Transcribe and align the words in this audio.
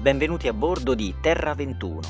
benvenuti 0.00 0.48
a 0.48 0.54
bordo 0.54 0.94
di 0.94 1.14
Terra 1.20 1.52
21. 1.52 2.00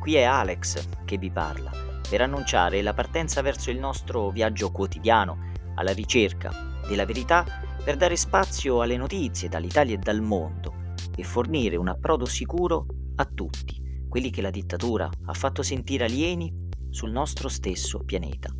Qui 0.00 0.16
è 0.16 0.24
Alex 0.24 1.04
che 1.04 1.16
vi 1.16 1.30
parla 1.30 1.70
per 2.08 2.20
annunciare 2.20 2.82
la 2.82 2.92
partenza 2.92 3.40
verso 3.40 3.70
il 3.70 3.78
nostro 3.78 4.30
viaggio 4.30 4.72
quotidiano 4.72 5.52
alla 5.76 5.92
ricerca 5.92 6.50
della 6.88 7.04
verità 7.04 7.44
per 7.84 7.96
dare 7.96 8.16
spazio 8.16 8.82
alle 8.82 8.96
notizie 8.96 9.48
dall'Italia 9.48 9.94
e 9.94 9.98
dal 9.98 10.22
mondo 10.22 10.94
e 11.14 11.22
fornire 11.22 11.76
un 11.76 11.86
approdo 11.86 12.24
sicuro 12.24 12.86
a 13.14 13.24
tutti 13.24 13.80
quelli 14.08 14.30
che 14.30 14.42
la 14.42 14.50
dittatura 14.50 15.08
ha 15.26 15.32
fatto 15.32 15.62
sentire 15.62 16.04
alieni 16.06 16.52
sul 16.90 17.12
nostro 17.12 17.48
stesso 17.48 18.02
pianeta. 18.04 18.52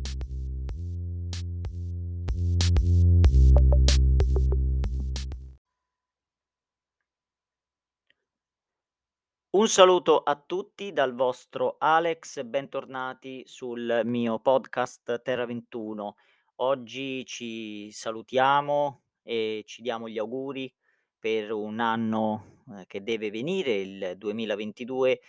Un 9.57 9.67
saluto 9.67 10.21
a 10.21 10.35
tutti 10.35 10.93
dal 10.93 11.15
vostro 11.15 11.77
Alex, 11.79 12.43
bentornati 12.43 13.41
sul 13.47 14.01
mio 14.05 14.37
podcast 14.37 15.19
Terra 15.23 15.47
21. 15.47 16.15
Oggi 16.57 17.25
ci 17.25 17.91
salutiamo 17.91 19.01
e 19.23 19.63
ci 19.65 19.81
diamo 19.81 20.07
gli 20.07 20.19
auguri 20.19 20.71
per 21.17 21.53
un 21.53 21.79
anno 21.79 22.61
eh, 22.69 22.85
che 22.85 23.01
deve 23.01 23.31
venire, 23.31 23.77
il 23.77 24.13
2022, 24.15 25.21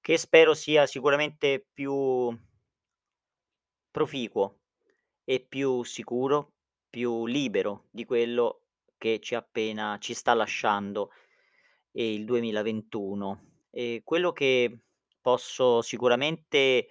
che 0.00 0.16
spero 0.18 0.54
sia 0.54 0.86
sicuramente 0.86 1.66
più 1.72 2.32
proficuo 3.90 4.60
e 5.24 5.40
più 5.40 5.82
sicuro, 5.82 6.52
più 6.88 7.26
libero 7.26 7.88
di 7.90 8.04
quello 8.04 8.66
che 8.96 9.18
ci 9.18 9.34
appena 9.34 9.98
ci 9.98 10.14
sta 10.14 10.32
lasciando 10.32 11.10
il 11.90 12.24
2021. 12.24 13.47
E 13.70 14.02
quello 14.04 14.32
che 14.32 14.80
posso 15.20 15.82
sicuramente 15.82 16.88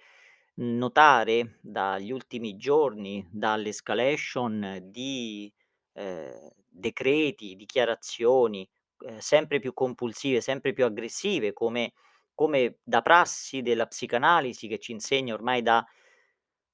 notare 0.56 1.58
dagli 1.62 2.10
ultimi 2.10 2.56
giorni, 2.56 3.26
dall'escalation 3.30 4.80
di 4.84 5.52
eh, 5.94 6.52
decreti, 6.68 7.54
dichiarazioni 7.56 8.68
eh, 9.00 9.20
sempre 9.20 9.60
più 9.60 9.72
compulsive, 9.74 10.40
sempre 10.40 10.72
più 10.72 10.84
aggressive, 10.84 11.52
come, 11.52 11.92
come 12.34 12.78
da 12.82 13.02
prassi 13.02 13.62
della 13.62 13.86
psicanalisi 13.86 14.66
che 14.68 14.78
ci 14.78 14.92
insegna 14.92 15.34
ormai 15.34 15.62
da, 15.62 15.84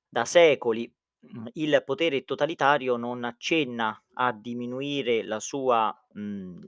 da 0.09 0.25
secoli, 0.25 0.91
mhmm, 1.21 1.49
il 1.55 1.83
potere 1.85 2.25
totalitario 2.25 2.97
non 2.97 3.25
accenna 3.25 4.03
a 4.15 4.33
diminuire 4.33 5.23
la 5.23 5.41
sua 5.41 5.93
mh, 6.13 6.67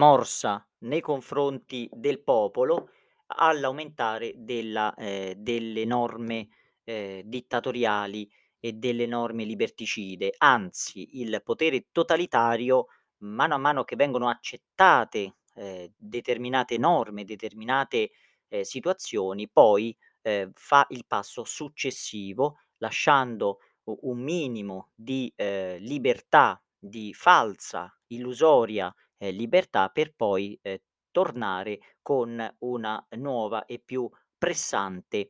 morsa 0.00 0.66
nei 0.82 1.00
confronti 1.00 1.88
del 1.92 2.22
popolo 2.22 2.90
all'aumentare 3.26 4.32
della, 4.36 4.94
ehm, 4.94 5.32
delle 5.34 5.84
norme, 5.84 6.48
ehm, 6.84 7.22
dittatoriali 7.22 8.30
e 8.60 8.72
delle 8.74 9.06
norme 9.06 9.44
liberticide. 9.44 10.34
Anzi, 10.38 11.20
il 11.20 11.40
potere 11.44 11.86
totalitario, 11.90 12.86
mano 13.18 13.54
a 13.54 13.58
mano 13.58 13.84
che 13.84 13.96
vengono 13.96 14.28
accettate, 14.28 15.36
ehm, 15.54 15.92
determinate 15.96 16.78
norme, 16.78 17.24
determinate, 17.24 18.10
ehm, 18.48 18.62
situazioni, 18.62 19.48
poi, 19.50 19.96
ehm, 20.22 20.50
fa 20.54 20.86
il 20.90 21.04
passo 21.06 21.44
successivo, 21.44 22.58
lasciando 22.78 23.58
un 23.84 24.18
minimo 24.22 24.90
di, 24.94 25.32
ehm, 25.36 25.78
libertà, 25.78 26.62
di 26.78 27.12
falsa, 27.14 27.92
illusoria 28.08 28.92
ehm, 29.22 29.34
libertà 29.36 29.88
per 29.88 30.14
poi, 30.14 30.58
ehm, 30.62 30.78
tornare 31.10 31.78
con 32.02 32.54
una 32.60 33.06
nuova 33.16 33.64
e 33.66 33.78
più 33.84 34.08
pressante, 34.38 35.28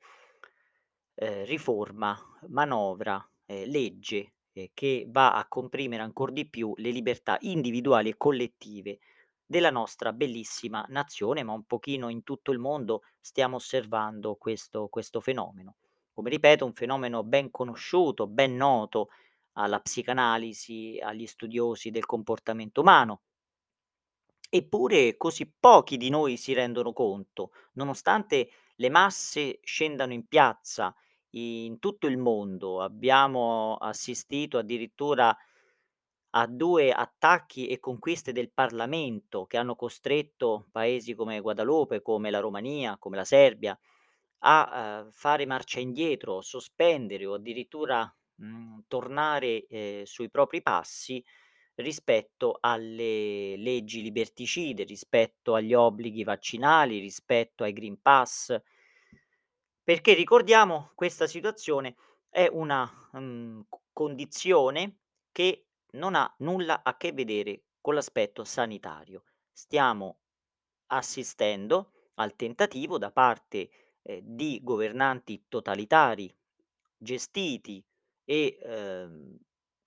ehm, 1.15 1.44
riforma, 1.44 2.16
manovra, 2.49 3.25
ehm, 3.47 3.69
legge, 3.71 4.34
ehm, 4.53 4.66
che 4.75 5.05
va 5.09 5.34
a 5.37 5.47
comprimere 5.49 6.03
ancor 6.03 6.33
di 6.33 6.49
più 6.49 6.72
le 6.77 6.91
libertà 6.91 7.37
individuali 7.41 8.11
e 8.11 8.16
collettive 8.16 8.99
della 9.44 9.71
nostra 9.71 10.12
bellissima 10.12 10.84
nazione, 10.89 11.43
ma 11.43 11.53
un 11.53 11.65
pochino 11.65 12.09
in 12.09 12.22
tutto 12.22 12.53
il 12.53 12.59
mondo 12.59 13.03
stiamo 13.21 13.56
osservando 13.56 14.37
questo 14.37 14.89
questo 14.89 15.21
fenomeno. 15.21 15.77
Come 16.15 16.31
ripeto, 16.31 16.65
un 16.65 16.72
fenomeno 16.75 17.22
ben 17.25 17.50
conosciuto, 17.50 18.27
ben 18.27 18.56
noto 18.56 19.09
alla 19.55 19.81
psicanalisi, 19.81 20.99
agli 21.03 21.27
studiosi 21.27 21.91
del 21.91 22.06
comportamento 22.06 22.81
umano. 22.81 23.22
Eppure 24.55 25.17
così 25.17 25.51
pochi 25.59 25.97
di 25.97 26.11
noi 26.11 26.37
si 26.37 26.53
rendono 26.53 26.93
conto, 26.93 27.53
nonostante 27.73 28.51
le 28.75 28.91
masse 28.91 29.61
scendano 29.63 30.13
in 30.13 30.27
piazza 30.29 30.95
in 31.31 31.79
tutto 31.79 32.07
il 32.07 32.19
mondo. 32.19 32.83
Abbiamo 32.83 33.77
assistito 33.77 34.59
addirittura 34.59 35.35
a 36.35 36.47
2 36.47 36.93
attacchi 36.93 37.69
e 37.69 37.79
conquiste 37.81 38.33
del 38.33 38.53
Parlamento 38.53 39.47
che 39.47 39.57
hanno 39.59 39.77
costretto 39.77 40.69
paesi 40.71 41.15
come 41.15 41.41
Guadalupe, 41.41 42.03
come 42.03 42.31
la 42.31 42.41
Romania, 42.41 42.97
come 42.99 43.17
la 43.17 43.25
Serbia 43.25 43.79
a, 44.45 45.03
uhm, 45.05 45.11
fare 45.13 45.47
marcia 45.47 45.81
indietro, 45.81 46.41
sospendere 46.43 47.27
o 47.27 47.34
addirittura, 47.34 48.13
mhmm, 48.37 48.84
tornare, 48.89 49.67
ehm, 49.67 50.03
sui 50.05 50.31
propri 50.31 50.63
passi 50.63 51.25
rispetto 51.77 52.59
alle 52.60 53.56
leggi 53.56 54.03
liberticide, 54.03 54.84
rispetto 54.84 55.55
agli 55.55 55.75
obblighi 55.75 56.25
vaccinali, 56.25 56.99
rispetto 56.99 57.65
ai 57.65 57.72
Green 57.72 58.00
Pass. 58.00 58.55
Perché 59.83 60.15
ricordiamo, 60.15 60.93
questa 60.94 61.27
situazione 61.27 61.97
è 62.28 62.49
una, 62.50 62.87
c 63.69 63.77
condizione 63.93 64.99
che 65.33 65.66
non 65.93 66.15
ha 66.15 66.33
nulla 66.38 66.83
a 66.83 66.97
che 66.97 67.12
vedere 67.12 67.65
con 67.81 67.94
l'aspetto 67.94 68.44
sanitario. 68.44 69.25
Stiamo 69.53 70.19
assistendo 70.87 71.93
al 72.15 72.37
tentativo 72.37 72.99
da 72.99 73.10
parte, 73.10 73.71
ehm, 74.03 74.21
di 74.22 74.60
governanti 74.62 75.44
totalitari, 75.49 76.34
gestiti 76.97 77.84
e, 78.25 78.59
ehm, 78.62 79.39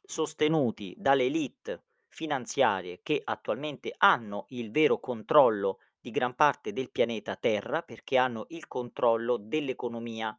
sostenuti 0.05 0.95
dalle 0.97 1.25
élite 1.25 1.83
finanziarie 2.07 3.01
che 3.03 3.21
attualmente 3.23 3.93
hanno 3.97 4.45
il 4.49 4.71
vero 4.71 4.99
controllo 4.99 5.79
di 5.99 6.11
gran 6.11 6.35
parte 6.35 6.71
del 6.71 6.91
pianeta 6.91 7.35
Terra, 7.35 7.81
perché 7.81 8.17
hanno 8.17 8.45
il 8.49 8.67
controllo 8.67 9.38
dell'economia 9.38 10.38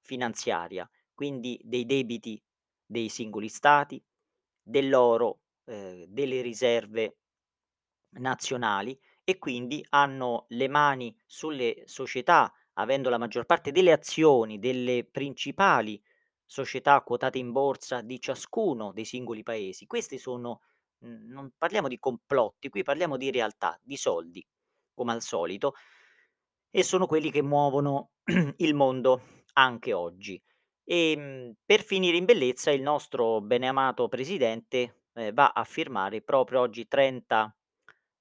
finanziaria, 0.00 0.88
quindi 1.14 1.60
dei 1.62 1.84
debiti 1.86 2.42
dei 2.86 3.08
singoli 3.08 3.48
stati, 3.48 4.02
dell'oro, 4.62 5.40
ehm, 5.64 6.04
delle 6.06 6.40
riserve 6.40 7.18
nazionali 8.18 8.98
e 9.24 9.38
quindi 9.38 9.84
hanno 9.90 10.46
le 10.48 10.68
mani 10.68 11.16
sulle 11.26 11.82
società, 11.86 12.52
avendo 12.74 13.08
la 13.08 13.18
maggior 13.18 13.46
parte 13.46 13.72
delle 13.72 13.92
azioni 13.92 14.58
delle 14.58 15.04
principali 15.04 16.02
società 16.46 17.00
quotate 17.02 17.38
in 17.38 17.52
borsa 17.52 18.00
di 18.02 18.20
ciascuno 18.20 18.92
dei 18.92 19.04
singoli 19.04 19.42
paesi. 19.42 19.86
Questi 19.86 20.18
sono 20.18 20.60
non 21.04 21.50
parliamo 21.58 21.88
di 21.88 21.98
complotti, 21.98 22.70
qui 22.70 22.82
parliamo 22.82 23.16
di 23.16 23.30
realtà, 23.30 23.78
di 23.82 23.96
soldi, 23.96 24.46
come 24.94 25.12
al 25.12 25.20
solito, 25.20 25.74
e 26.70 26.82
sono 26.82 27.06
quelli 27.06 27.30
che 27.30 27.42
muovono 27.42 28.10
il 28.58 28.74
mondo 28.74 29.22
anche 29.54 29.92
oggi. 29.92 30.40
Ehm, 30.84 31.54
per 31.64 31.82
finire 31.82 32.16
in 32.16 32.24
bellezza 32.24 32.70
il 32.70 32.82
nostro 32.82 33.40
beneamato 33.40 34.08
presidente, 34.08 35.02
ehm, 35.14 35.32
va 35.32 35.52
a 35.52 35.64
firmare 35.64 36.20
proprio 36.22 36.60
oggi 36.60 36.86
30 36.88 37.56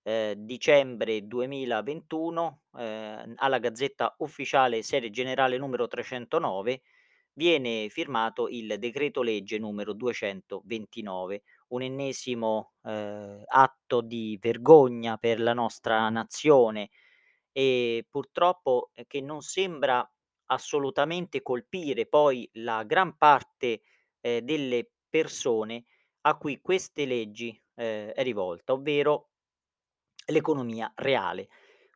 ehm, 0.03 0.33
dicembre 0.45 1.25
2021, 1.27 2.61
ehm, 2.77 3.33
alla 3.37 3.57
Gazzetta 3.59 4.15
Ufficiale 4.19 4.83
Serie 4.83 5.09
Generale 5.09 5.57
numero 5.57 5.87
309, 5.87 6.81
viene 7.33 7.89
firmato 7.89 8.47
il 8.47 8.75
decreto 8.79 9.21
legge 9.21 9.57
numero 9.59 9.93
229, 9.93 11.43
un 11.69 11.81
ennesimo, 11.81 12.73
ehm, 12.83 13.43
atto 13.47 14.01
di 14.01 14.37
vergogna 14.41 15.17
per 15.17 15.39
la 15.39 15.53
nostra 15.53 16.09
nazione 16.09 16.89
e 17.51 18.05
purtroppo, 18.09 18.91
ehm, 18.93 19.05
che 19.07 19.21
non 19.21 19.41
sembra 19.41 20.07
assolutamente 20.47 21.41
colpire 21.41 22.05
poi 22.05 22.47
la 22.53 22.83
gran 22.83 23.17
parte, 23.17 23.81
ehm, 24.21 24.39
delle 24.41 24.89
persone 25.09 25.85
a 26.21 26.37
cui 26.37 26.61
queste 26.61 27.05
leggi, 27.05 27.49
ehm, 27.75 28.09
è 28.11 28.23
rivolta, 28.23 28.73
ovvero 28.73 29.29
l'economia 30.27 30.91
reale. 30.95 31.47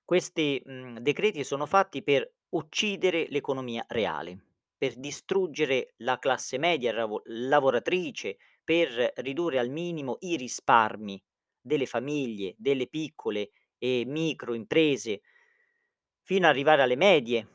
Questi, 0.03 0.61
mhmm, 0.65 0.99
decreti 0.99 1.43
sono 1.43 1.65
fatti 1.65 2.03
per 2.03 2.29
uccidere 2.49 3.27
l'economia 3.29 3.85
reale, 3.89 4.45
per 4.77 4.95
distruggere 4.97 5.93
la 5.97 6.19
classe 6.19 6.57
media 6.57 6.91
ravo 6.91 7.21
lavoratrice, 7.25 8.37
per 8.63 9.13
ridurre 9.17 9.59
al 9.59 9.69
minimo 9.69 10.17
i 10.21 10.35
risparmi 10.37 11.21
delle 11.59 11.85
famiglie, 11.85 12.53
delle 12.57 12.87
piccole 12.87 13.49
e 13.77 14.03
micro 14.05 14.53
imprese 14.53 15.21
fino 16.21 16.45
a 16.45 16.49
arrivare 16.49 16.83
alle 16.83 16.95
medie 16.95 17.47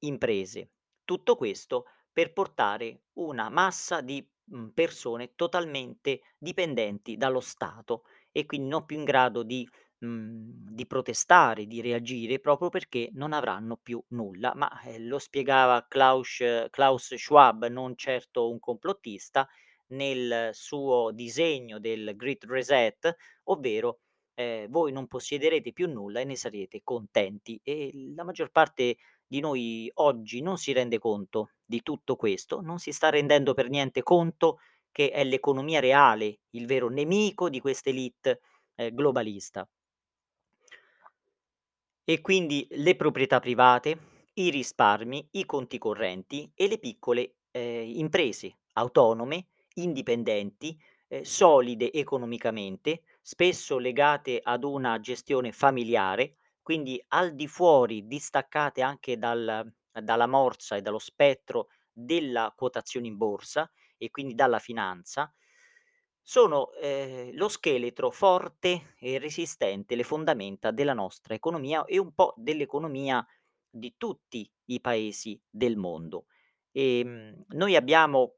imprese. 0.00 0.70
Tutto 1.04 1.36
questo 1.36 1.86
per 2.12 2.32
portare 2.32 3.04
una 3.14 3.48
massa 3.48 4.00
di, 4.00 4.26
mhmm, 4.44 4.70
persone 4.70 5.34
totalmente 5.34 6.20
dipendenti 6.38 7.16
dallo 7.16 7.40
Stato 7.40 8.04
e 8.30 8.46
quindi 8.46 8.68
non 8.68 8.84
più 8.86 8.96
in 8.98 9.04
grado 9.04 9.42
di 9.42 9.68
mhmm, 9.98 10.70
di 10.74 10.86
protestare, 10.86 11.66
di 11.66 11.80
reagire 11.80 12.38
proprio 12.40 12.68
perché 12.68 13.10
non 13.14 13.32
avranno 13.32 13.76
più 13.76 14.02
nulla. 14.08 14.52
Ma, 14.54 14.70
ehm, 14.84 15.06
lo 15.08 15.18
spiegava 15.18 15.86
Klaus 15.88 16.38
Klaus 16.70 17.14
Schwab, 17.14 17.66
non 17.68 17.96
certo 17.96 18.50
un 18.50 18.58
complottista, 18.58 19.48
nel 19.88 20.50
suo 20.52 21.10
disegno 21.12 21.78
del 21.78 22.14
Great 22.16 22.44
Reset, 22.44 23.14
ovvero, 23.44 24.00
ehm, 24.34 24.68
voi 24.68 24.92
non 24.92 25.06
possiederete 25.06 25.72
più 25.72 25.88
nulla 25.90 26.20
e 26.20 26.24
ne 26.24 26.36
sarete 26.36 26.80
contenti. 26.82 27.60
E 27.62 27.90
la 28.14 28.24
maggior 28.24 28.50
parte 28.50 28.96
di 29.26 29.40
noi 29.40 29.90
oggi 29.94 30.40
non 30.42 30.56
si 30.58 30.72
rende 30.72 30.98
conto 30.98 31.50
di 31.64 31.82
tutto 31.82 32.16
questo, 32.16 32.60
non 32.60 32.78
si 32.78 32.92
sta 32.92 33.10
rendendo 33.10 33.54
per 33.54 33.68
niente 33.68 34.02
conto 34.02 34.58
che 34.90 35.10
è 35.10 35.24
l'economia 35.24 35.80
reale 35.80 36.40
il 36.50 36.66
vero 36.66 36.88
nemico 36.88 37.48
di 37.50 37.60
questa 37.60 37.90
élite, 37.90 38.40
ehm, 38.76 38.94
globalista. 38.94 39.68
E 42.06 42.20
quindi 42.20 42.66
le 42.72 42.96
proprietà 42.96 43.40
private, 43.40 43.98
i 44.34 44.50
risparmi, 44.50 45.28
i 45.32 45.44
conti 45.46 45.78
correnti 45.78 46.50
e 46.54 46.68
le 46.68 46.78
piccole, 46.78 47.36
ehm, 47.50 47.96
imprese 47.98 48.58
autonome, 48.74 49.46
indipendenti, 49.74 50.78
ehm, 51.08 51.22
solide 51.22 51.92
economicamente, 51.92 53.02
spesso 53.22 53.78
legate 53.78 54.40
ad 54.42 54.64
una 54.64 54.98
gestione 55.00 55.52
familiare, 55.52 56.36
quindi 56.62 57.02
al 57.08 57.34
di 57.34 57.46
fuori, 57.48 58.06
distaccate 58.06 58.82
anche 58.82 59.18
dal 59.18 59.70
dalla 59.94 60.26
morsa 60.26 60.74
e 60.74 60.82
dallo 60.82 60.98
spettro 60.98 61.68
della 61.92 62.52
quotazione 62.56 63.06
in 63.06 63.16
borsa 63.16 63.70
e 63.96 64.10
quindi 64.10 64.34
dalla 64.34 64.58
finanza, 64.58 65.32
sono, 66.26 66.72
ehm, 66.72 67.34
lo 67.36 67.48
scheletro 67.48 68.10
forte 68.10 68.94
e 68.98 69.18
resistente, 69.18 69.94
le 69.94 70.04
fondamenta 70.04 70.70
della 70.70 70.94
nostra 70.94 71.34
economia 71.34 71.84
e 71.84 71.98
un 71.98 72.14
po' 72.14 72.32
dell'economia 72.36 73.24
di 73.68 73.94
tutti 73.98 74.50
i 74.66 74.80
paesi 74.80 75.40
del 75.50 75.76
mondo. 75.76 76.26
Ehm, 76.72 77.44
noi 77.48 77.76
abbiamo 77.76 78.36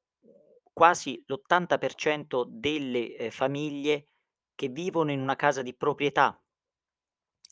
quasi 0.72 1.22
l'80% 1.26 2.44
delle, 2.48 3.14
ehm, 3.16 3.30
famiglie 3.30 4.08
che 4.56 4.68
vivono 4.68 5.12
in 5.12 5.20
una 5.20 5.36
casa 5.36 5.62
di 5.62 5.74
proprietà 5.74 6.38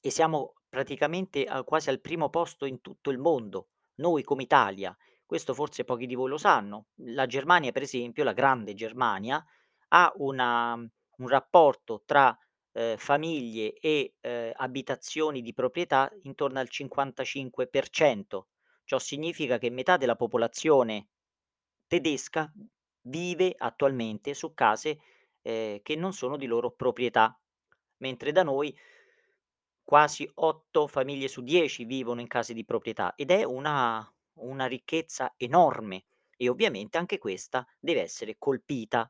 e 0.01 0.11
siamo 0.11 0.55
praticamente 0.69 1.45
a 1.45 1.63
quasi 1.65 1.89
al 1.89 2.01
primo 2.01 2.29
posto 2.31 2.65
in 2.67 2.81
tutto 2.81 3.11
il 3.11 3.19
mondo, 3.19 3.69
noi 3.97 4.23
come 4.23 4.43
Italia. 4.43 4.97
Questo 5.25 5.55
forse 5.55 5.85
pochi 5.85 6.07
di 6.07 6.15
voi 6.15 6.29
lo 6.29 6.37
sanno. 6.39 6.89
La 6.97 7.27
Germania 7.27 7.73
per 7.73 7.83
esempio, 7.83 8.25
la 8.25 8.33
grande 8.33 8.75
Germania, 8.75 9.45
ha 9.89 10.13
una 10.17 10.75
un 11.19 11.29
rapporto 11.29 12.03
tra, 12.05 12.37
ehm, 12.73 12.97
famiglie 12.97 13.75
e, 13.75 14.15
ehm, 14.21 14.53
abitazioni 14.57 15.43
di 15.43 15.53
proprietà 15.55 16.11
intorno 16.23 16.59
al 16.59 16.69
55%. 16.71 18.49
Ciò 18.85 18.99
significa 18.99 19.59
che 19.59 19.71
metà 19.71 19.97
della 19.97 20.17
popolazione 20.17 21.09
tedesca 21.87 22.53
vive 23.03 23.55
attualmente 23.57 24.35
su 24.35 24.55
case, 24.55 24.99
ehm, 25.43 25.81
che 25.83 25.97
non 25.97 26.13
sono 26.13 26.37
di 26.37 26.47
loro 26.47 26.73
proprietà, 26.73 27.39
mentre 27.99 28.33
da 28.33 28.43
noi 28.43 28.77
quasi 29.83 30.29
8 30.37 30.87
famiglie 30.87 31.29
su 31.29 31.43
10 31.43 31.85
vivono 31.85 32.21
in 32.21 32.27
case 32.27 32.55
di 32.55 32.65
proprietà 32.65 33.15
ed 33.15 33.31
è 33.31 33.45
una 33.45 34.09
una 34.37 34.67
ricchezza 34.67 35.33
enorme 35.37 36.07
e 36.37 36.49
ovviamente 36.49 36.99
anche 36.99 37.19
questa 37.19 37.65
deve 37.79 38.01
essere 38.03 38.35
colpita 38.37 39.09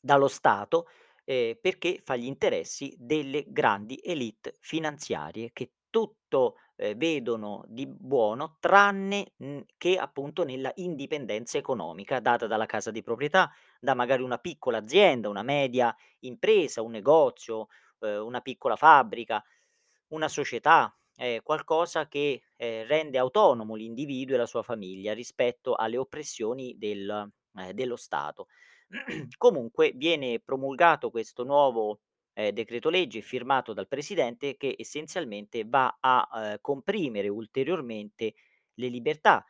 dallo 0.00 0.28
Stato, 0.28 0.86
ehm, 1.24 1.56
perché 1.60 2.00
fa 2.04 2.16
gli 2.16 2.24
interessi 2.26 2.94
delle 2.98 3.44
grandi 3.48 3.96
élite 4.02 4.54
finanziarie 4.60 5.50
che 5.52 5.72
tutto, 5.90 6.56
ehm, 6.76 6.96
vedono 6.96 7.64
di 7.68 7.86
buono 7.86 8.56
tranne, 8.60 9.32
mhmm, 9.36 9.62
che 9.76 9.96
appunto 9.98 10.44
nella 10.44 10.70
indipendenza 10.76 11.58
economica 11.58 12.20
data 12.20 12.46
dalla 12.46 12.66
casa 12.66 12.90
di 12.90 13.02
proprietà, 13.02 13.50
da 13.80 13.94
magari 13.94 14.22
una 14.22 14.38
piccola 14.38 14.78
azienda, 14.78 15.28
una 15.28 15.42
media 15.42 15.94
impresa, 16.20 16.82
un 16.82 16.92
negozio, 16.92 17.68
uhm, 18.00 18.24
una 18.26 18.40
piccola 18.40 18.76
fabbrica, 18.76 19.42
una 20.08 20.28
società, 20.28 20.94
ehm, 21.16 21.40
qualcosa 21.42 22.08
che, 22.08 22.42
ehm, 22.56 22.86
rende 22.86 23.18
autonomo 23.18 23.74
l'individuo 23.76 24.34
e 24.34 24.38
la 24.38 24.46
sua 24.46 24.62
famiglia 24.62 25.12
rispetto 25.14 25.74
alle 25.74 25.96
oppressioni 25.98 26.76
del 26.78 27.08
ehm, 27.56 27.70
dello 27.72 27.96
Stato. 27.96 28.46
Comunque 29.38 29.92
viene 29.94 30.40
promulgato 30.40 31.10
questo 31.10 31.44
nuovo, 31.44 32.00
ehm, 32.32 32.50
decreto-legge 32.50 33.20
firmato 33.20 33.72
dal 33.72 33.86
presidente 33.88 34.56
che 34.56 34.74
essenzialmente 34.78 35.64
va 35.64 35.96
a, 36.00 36.28
ehm, 36.34 36.56
comprimere 36.60 37.28
ulteriormente 37.28 38.34
le 38.74 38.88
libertà, 38.88 39.44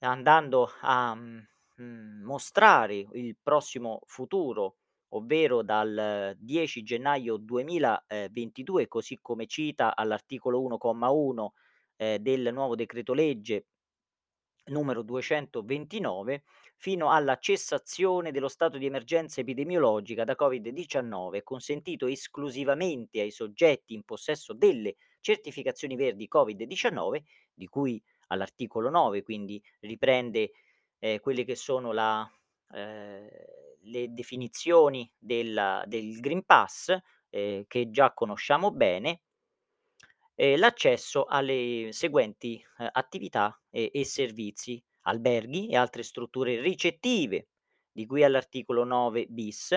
andando 0.00 0.70
a, 0.82 1.14
mhmm, 1.14 1.46
mhmm, 1.76 2.22
mostrare 2.24 3.06
il 3.12 3.36
prossimo 3.42 4.00
futuro, 4.06 4.76
ovvero 5.14 5.62
dal 5.62 6.36
10 6.38 6.82
gennaio 6.82 7.36
2022, 7.38 8.88
così 8.88 9.18
come 9.22 9.46
cita 9.46 9.96
all'articolo 9.96 10.60
1, 10.62 10.78
comma 10.78 11.10
1, 11.10 11.54
ehm, 11.96 12.18
del 12.18 12.50
nuovo 12.52 12.74
decreto-legge 12.76 13.66
numero 14.66 15.02
229, 15.02 16.42
fino 16.76 17.10
alla 17.10 17.38
cessazione 17.38 18.30
dello 18.32 18.48
stato 18.48 18.78
di 18.78 18.86
emergenza 18.86 19.40
epidemiologica 19.40 20.24
da 20.24 20.34
Covid-19, 20.38 21.36
è 21.38 21.42
consentito 21.42 22.06
esclusivamente 22.06 23.20
ai 23.20 23.30
soggetti 23.30 23.94
in 23.94 24.02
possesso 24.04 24.52
delle 24.54 24.96
certificazioni 25.20 25.96
verdi 25.96 26.28
Covid-19, 26.32 27.22
di 27.52 27.66
cui 27.66 28.02
all'articolo 28.28 28.90
9, 28.90 29.22
quindi 29.22 29.62
riprende, 29.80 30.52
ehm, 30.98 31.18
quelle 31.20 31.44
che 31.44 31.56
sono 31.56 31.92
la 31.92 32.28
ehm, 32.72 33.28
le 33.84 34.12
definizioni 34.12 35.10
della 35.18 35.82
del 35.86 36.20
Green 36.20 36.44
Pass, 36.44 36.94
ehm, 37.30 37.64
che 37.66 37.90
già 37.90 38.12
conosciamo 38.12 38.70
bene 38.72 39.22
ehm, 40.40 40.58
l'accesso 40.58 41.24
alle 41.26 41.88
seguenti, 41.92 42.62
ehm, 42.78 42.88
attività 42.92 43.60
e 43.70 43.90
e 43.92 44.04
servizi: 44.04 44.82
alberghi 45.02 45.68
e 45.68 45.76
altre 45.76 46.02
strutture 46.02 46.60
ricettive, 46.60 47.48
di 47.92 48.06
cui 48.06 48.24
all'articolo 48.24 48.84
9 48.84 49.26
bis 49.28 49.76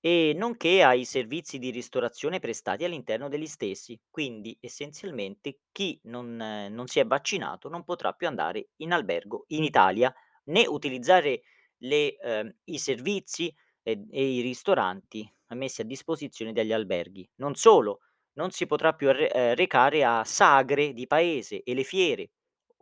e 0.00 0.34
nonché 0.36 0.82
ai 0.82 1.04
servizi 1.06 1.58
di 1.58 1.70
ristorazione 1.70 2.38
prestati 2.38 2.84
all'interno 2.84 3.28
degli 3.28 3.46
stessi. 3.46 3.98
Quindi, 4.10 4.56
essenzialmente, 4.60 5.60
chi 5.72 5.98
non 6.04 6.36
non 6.36 6.86
si 6.88 7.00
è 7.00 7.06
vaccinato 7.06 7.68
non 7.70 7.84
potrà 7.84 8.12
più 8.12 8.26
andare 8.26 8.68
in 8.76 8.92
albergo 8.92 9.44
in 9.48 9.64
Italia, 9.64 10.14
né 10.44 10.66
utilizzare 10.66 11.42
le 11.78 12.16
ehm, 12.16 12.54
i 12.64 12.78
servizi 12.78 13.54
ed 13.82 14.06
e 14.10 14.24
i 14.36 14.40
ristoranti 14.42 15.26
messi 15.54 15.82
a 15.82 15.84
disposizione 15.84 16.52
dagli 16.52 16.72
alberghi. 16.72 17.28
Non 17.36 17.54
solo, 17.54 18.00
non 18.34 18.50
si 18.50 18.66
potrà 18.66 18.94
più 18.94 19.08
ehm, 19.10 19.54
recare 19.54 20.04
a 20.04 20.24
sagre 20.24 20.92
di 20.92 21.06
paese 21.06 21.62
e 21.62 21.74
le 21.74 21.84
fiere, 21.84 22.30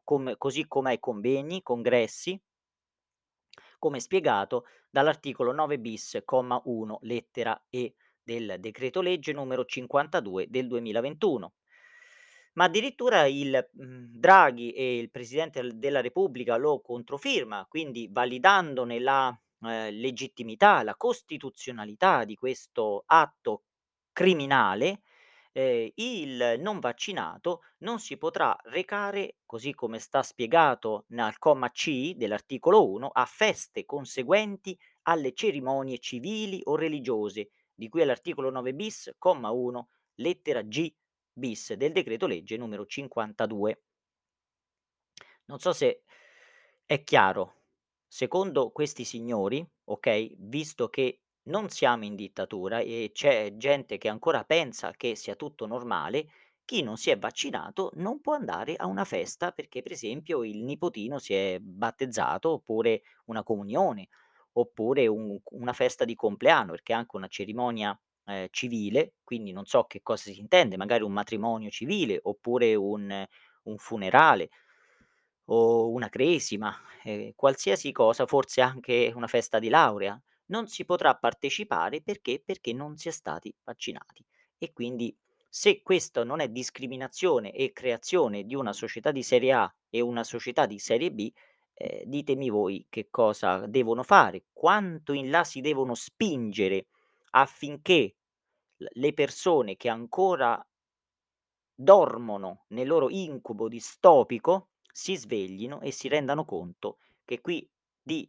com 0.04 0.34
così 0.38 0.66
come 0.68 0.90
ai 0.90 0.98
convegni, 1.00 1.62
congressi 1.62 2.40
come 3.78 4.00
spiegato 4.00 4.64
dall'articolo 4.90 5.52
9 5.52 5.78
bis, 5.78 6.20
comma 6.24 6.60
1, 6.64 6.98
lettera 7.02 7.60
E 7.68 7.94
del 8.22 8.56
decreto 8.60 9.00
legge 9.00 9.32
numero 9.32 9.64
52 9.64 10.46
del 10.48 10.68
2021. 10.68 11.54
Ma 12.54 12.64
addirittura 12.64 13.26
il, 13.26 13.68
mhmm, 13.72 14.10
Draghi 14.18 14.72
e 14.72 14.98
il 14.98 15.10
Presidente 15.10 15.60
del 15.62 15.78
della 15.78 16.00
Repubblica 16.00 16.56
lo 16.56 16.80
controfirma, 16.80 17.66
quindi 17.68 18.08
validandone 18.10 19.00
la, 19.00 19.28
ehm, 19.62 19.90
legittimità, 19.98 20.82
la 20.82 20.94
costituzionalità 20.96 22.24
di 22.24 22.34
questo 22.36 23.02
atto 23.06 23.64
criminale, 24.12 25.00
ehm, 25.52 25.90
il 25.96 26.56
non 26.58 26.80
vaccinato 26.80 27.62
non 27.78 27.98
si 27.98 28.16
potrà 28.16 28.56
recare, 28.64 29.36
così 29.46 29.74
come 29.74 29.98
sta 29.98 30.22
spiegato 30.22 31.04
n 31.10 31.18
al 31.20 31.38
comma 31.38 31.70
C 31.70 32.14
dell'articolo 32.14 32.88
1, 32.90 33.08
a 33.08 33.24
feste 33.26 33.84
conseguenti 33.84 34.78
alle 35.02 35.32
cerimonie 35.34 35.98
civili 35.98 36.60
o 36.64 36.76
religiose, 36.76 37.50
di 37.74 37.88
cui 37.88 38.02
all'articolo 38.02 38.50
9 38.50 38.74
bis, 38.74 39.14
comma 39.18 39.50
1, 39.50 39.88
lettera 40.16 40.62
G 40.62 40.92
bis 41.32 41.72
del 41.74 41.92
decreto 41.92 42.26
legge 42.26 42.56
numero 42.56 42.86
52. 42.86 43.82
Non 45.46 45.58
so 45.58 45.72
se 45.72 46.02
è 46.84 47.02
chiaro. 47.04 47.54
Secondo 48.06 48.70
questi 48.70 49.04
signori, 49.04 49.66
okay, 49.84 50.34
visto 50.38 50.88
che 50.88 51.21
Non 51.44 51.68
siamo 51.70 52.04
in 52.04 52.14
dittatura 52.14 52.78
e 52.80 53.10
c'è 53.12 53.56
gente 53.56 53.98
che 53.98 54.08
ancora 54.08 54.44
pensa 54.44 54.92
che 54.92 55.16
sia 55.16 55.34
tutto 55.34 55.66
normale. 55.66 56.26
Chi 56.64 56.82
non 56.82 56.96
si 56.96 57.10
è 57.10 57.18
vaccinato 57.18 57.90
non 57.94 58.20
può 58.20 58.34
andare 58.34 58.76
a 58.76 58.86
una 58.86 59.04
festa 59.04 59.50
perché, 59.50 59.82
per 59.82 59.90
esempio, 59.92 60.44
il 60.44 60.62
nipotino 60.62 61.18
si 61.18 61.34
è 61.34 61.58
battezzato, 61.60 62.50
oppure 62.52 63.02
una 63.26 63.42
comunione, 63.42 64.08
oppure 64.52 65.06
un 65.08 65.36
una 65.50 65.72
festa 65.72 66.04
di 66.04 66.14
compleanno, 66.14 66.70
perché 66.72 66.92
è 66.92 66.96
anche 66.96 67.16
una 67.16 67.26
cerimonia, 67.28 67.98
ehm, 68.26 68.46
civile, 68.50 69.14
quindi 69.24 69.50
non 69.52 69.64
so 69.66 69.84
che 69.84 70.00
cosa 70.02 70.30
si 70.30 70.38
intende, 70.38 70.76
magari 70.76 71.02
un 71.02 71.12
matrimonio 71.12 71.70
civile, 71.70 72.20
oppure 72.22 72.74
un 72.76 73.24
un 73.64 73.78
funerale 73.78 74.48
o 75.46 75.90
una 75.90 76.08
cresima, 76.08 76.74
ehm, 77.04 77.32
qualsiasi 77.34 77.92
cosa, 77.92 78.26
forse 78.26 78.60
anche 78.60 79.12
una 79.14 79.26
festa 79.26 79.58
di 79.58 79.68
laurea, 79.68 80.20
non 80.52 80.68
si 80.68 80.84
potrà 80.84 81.16
partecipare 81.16 82.02
perché? 82.02 82.40
Perché 82.44 82.74
non 82.74 82.96
si 82.98 83.08
è 83.08 83.10
stati 83.10 83.52
vaccinati. 83.64 84.22
E 84.58 84.72
quindi 84.72 85.16
se 85.48 85.82
questo 85.82 86.24
non 86.24 86.40
è 86.40 86.48
discriminazione 86.48 87.52
e 87.52 87.72
creazione 87.72 88.44
di 88.44 88.54
una 88.54 88.72
società 88.74 89.10
di 89.10 89.22
serie 89.22 89.52
A 89.52 89.74
e 89.88 90.00
una 90.00 90.22
società 90.24 90.66
di 90.66 90.78
serie 90.78 91.10
B, 91.10 91.30
ehm, 91.74 92.02
ditemi 92.04 92.50
voi 92.50 92.86
che 92.90 93.08
cosa 93.10 93.66
devono 93.66 94.02
fare, 94.02 94.44
quanto 94.52 95.12
in 95.14 95.30
là 95.30 95.42
si 95.44 95.60
devono 95.60 95.94
spingere 95.94 96.86
affinché 97.30 98.16
le 98.76 99.12
persone 99.14 99.76
che 99.76 99.88
ancora 99.88 100.62
dormono 101.74 102.64
nel 102.68 102.86
loro 102.86 103.08
incubo 103.10 103.68
distopico 103.68 104.68
si 104.92 105.16
sveglino 105.16 105.80
e 105.80 105.90
si 105.90 106.08
rendano 106.08 106.44
conto 106.44 106.98
che 107.24 107.40
qui 107.40 107.68
di 108.00 108.28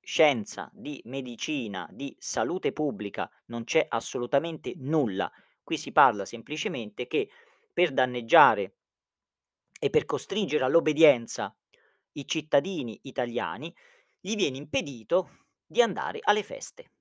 scienza, 0.00 0.70
di 0.72 1.00
medicina, 1.04 1.88
di 1.92 2.14
salute 2.18 2.72
pubblica 2.72 3.30
non 3.46 3.64
c'è 3.64 3.84
assolutamente 3.88 4.72
nulla. 4.76 5.30
Qui 5.62 5.76
si 5.76 5.92
parla 5.92 6.24
semplicemente 6.24 7.06
che 7.06 7.28
per 7.72 7.92
danneggiare 7.92 8.74
e 9.80 9.90
per 9.90 10.04
costringere 10.04 10.64
all'obbedienza 10.64 11.54
i 12.12 12.26
cittadini 12.26 12.98
italiani, 13.02 13.72
gli 14.20 14.34
viene 14.34 14.56
impedito 14.56 15.46
di 15.64 15.80
andare 15.82 16.18
alle 16.22 16.42
feste. 16.42 16.92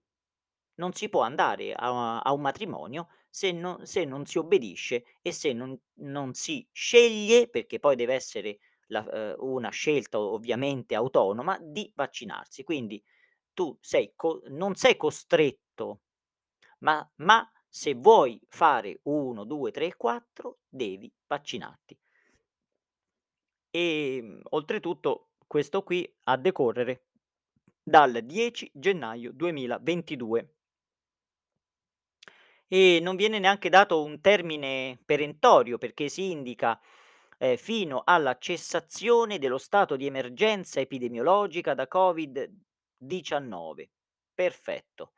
Non 0.76 0.94
si 0.94 1.10
può 1.10 1.22
andare 1.22 1.74
a 1.74 2.20
a 2.20 2.32
un 2.34 2.42
matrimonio 2.42 3.08
se 3.30 3.52
no 3.52 3.80
se 3.84 4.06
non 4.06 4.26
si 4.26 4.38
obbedisce 4.38 5.04
e 5.22 5.32
se 5.32 5.54
non 5.54 5.78
non 5.96 6.34
si 6.34 6.68
sceglie, 6.72 7.50
perché 7.50 7.80
poi 7.80 7.96
deve 7.96 8.14
essere 8.14 8.60
la 8.88 9.36
uhm, 9.40 9.50
una 9.54 9.70
scelta 9.70 10.20
ovviamente 10.20 10.96
autonoma, 10.96 11.58
di 11.62 11.92
vaccinarsi. 11.96 12.64
Quindi 12.64 13.02
tu 13.54 13.78
sei 13.82 14.14
co 14.16 14.42
non 14.50 14.76
sei 14.76 14.98
costretto, 14.98 16.02
ma 16.80 17.08
ma 17.18 17.50
se 17.70 17.94
vuoi 17.96 18.40
fare 18.50 19.00
1, 19.04 19.44
2, 19.46 19.72
3 19.72 19.88
e 19.88 19.96
4 19.98 20.60
devi 20.70 21.12
vaccinarti. 21.28 21.98
Ehm, 23.76 24.40
oltretutto 24.50 25.30
questo 25.46 25.84
qui 25.84 26.10
a 26.24 26.38
decorrere 26.38 27.06
dal 27.84 28.22
10 28.24 28.70
gennaio 28.74 29.32
2022. 29.34 30.52
E 32.72 33.00
non 33.02 33.16
viene 33.16 33.40
neanche 33.40 33.70
dato 33.70 34.04
un 34.04 34.20
termine 34.20 35.00
perentorio 35.06 35.78
perché 35.78 36.10
si 36.10 36.32
indica, 36.32 36.78
ehm, 37.38 37.56
fino 37.58 38.02
alla 38.06 38.38
cessazione 38.38 39.40
dello 39.40 39.58
stato 39.58 39.96
di 39.96 40.06
emergenza 40.06 40.80
epidemiologica 40.80 41.74
da 41.74 41.88
Covid-19. 41.88 43.90
Perfetto. 44.34 45.14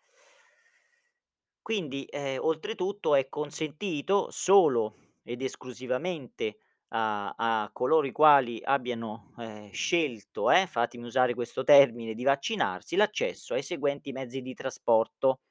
Quindi, 1.61 2.05
ehm, 2.09 2.39
oltretutto 2.43 3.15
è 3.15 3.27
consentito 3.29 4.29
solo 4.31 4.95
ed 5.23 5.41
esclusivamente 5.41 6.57
a 6.91 7.35
a 7.37 7.69
coloro 7.71 8.07
i 8.07 8.11
quali 8.11 8.59
abbiano, 8.63 9.31
ehm, 9.37 9.69
scelto, 9.71 10.49
eh, 10.49 10.65
fatemi 10.65 11.05
usare 11.05 11.35
questo 11.35 11.63
termine, 11.63 12.15
di 12.15 12.23
vaccinarsi, 12.23 12.95
l'accesso 12.95 13.53
ai 13.53 13.61
seguenti 13.61 14.11
mezzi 14.11 14.41
di 14.41 14.55
trasporto, 14.55 15.41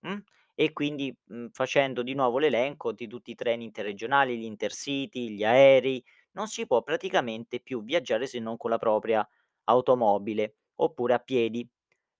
mh, 0.00 0.16
e 0.62 0.72
quindi, 0.72 1.14
mhmm, 1.26 1.48
facendo 1.52 2.02
di 2.02 2.14
nuovo 2.14 2.38
l'elenco 2.38 2.92
di 2.92 3.06
tutti 3.08 3.30
i 3.32 3.34
treni 3.34 3.64
interregionali, 3.64 4.38
gli 4.38 4.44
intercity, 4.44 5.30
gli 5.30 5.44
aerei, 5.44 6.02
non 6.32 6.46
si 6.48 6.66
può 6.66 6.82
praticamente 6.82 7.60
più 7.60 7.82
viaggiare 7.84 8.26
se 8.26 8.38
non 8.40 8.56
con 8.56 8.70
la 8.70 8.78
propria 8.78 9.26
automobile, 9.64 10.54
oppure 10.76 11.14
a 11.14 11.18
piedi, 11.18 11.66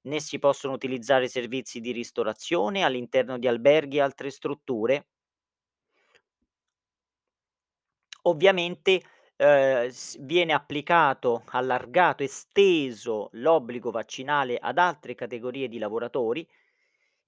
né 0.03 0.21
si 0.21 0.39
possono 0.39 0.73
utilizzare 0.75 1.29
servizi 1.29 1.81
di 1.81 1.93
ristorazione 1.93 2.83
all'interno 2.85 3.39
di 3.39 3.47
alberghi 3.49 3.99
e 3.99 4.01
altre 4.01 4.31
strutture. 4.31 5.07
Ovviamente, 8.23 9.03
s 9.37 10.19
viene 10.21 10.53
applicato, 10.53 11.43
allargato, 11.49 12.23
esteso 12.23 13.29
l'obbligo 13.33 13.91
vaccinale 13.91 14.59
ad 14.59 14.77
altre 14.79 15.15
categorie 15.15 15.69
di 15.69 15.79
lavoratori 15.79 16.47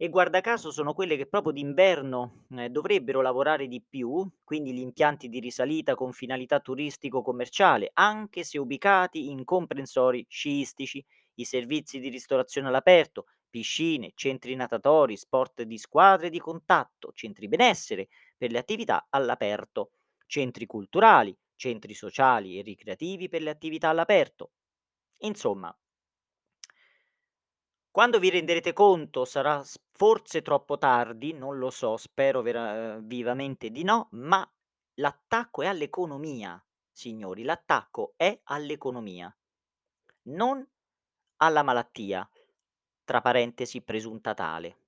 e 0.03 0.09
guarda 0.09 0.41
caso 0.41 0.71
sono 0.73 0.93
quelle 0.95 1.17
che 1.17 1.27
proprio 1.27 1.53
d'inverno, 1.53 2.47
ehm, 2.51 2.67
dovrebbero 2.67 3.21
lavorare 3.23 3.69
di 3.69 3.81
più, 3.89 4.29
quindi 4.43 4.73
gli 4.73 4.81
impianti 4.81 5.29
di 5.29 5.39
risalita 5.39 5.95
con 5.95 6.13
finalità 6.13 6.59
turistico-commerciale, 6.61 7.91
anche 7.95 8.43
se 8.43 8.59
ubicati 8.59 9.31
in 9.31 9.45
comprensori 9.45 10.27
sciistici, 10.29 11.05
i 11.35 11.45
servizi 11.45 12.01
di 12.01 12.09
ristorazione 12.09 12.67
all'aperto, 12.69 13.27
piscine, 13.49 14.11
centri 14.17 14.55
natatori, 14.57 15.17
sport 15.17 15.63
di 15.63 15.79
squadra 15.79 16.27
e 16.27 16.31
di 16.31 16.41
contatto, 16.41 17.13
centri 17.15 17.47
benessere 17.47 18.09
per 18.37 18.51
le 18.51 18.59
attività 18.59 19.07
all'aperto, 19.09 19.93
centri 20.27 20.67
culturali, 20.67 21.37
centri 21.55 21.95
sociali 21.95 22.59
e 22.59 22.63
ricreativi 22.63 23.29
per 23.29 23.43
le 23.43 23.51
attività 23.51 23.89
all'aperto. 23.91 24.51
Insomma 25.21 25.75
quando 27.93 28.19
vi 28.19 28.31
renderete 28.31 28.73
conto 28.73 29.25
sarà 29.27 29.63
forse 29.93 30.43
troppo 30.43 30.79
tardi, 30.79 31.33
non 31.35 31.59
lo 31.59 31.71
so, 31.71 31.97
spero 31.97 32.41
vera 32.43 32.95
ehm, 32.95 33.07
vivamente 33.07 33.71
di 33.71 33.85
no, 33.85 34.09
ma 34.13 34.51
l'attacco 34.95 35.63
è 35.63 35.67
all'economia, 35.67 36.61
signori, 36.91 37.45
l'attacco 37.45 38.15
è 38.17 38.41
all'economia, 38.45 39.33
non 40.23 40.67
alla 41.37 41.63
malattia, 41.63 42.29
tra 43.05 43.21
parentesi 43.21 43.83
presunta 43.83 44.33
tale. 44.33 44.79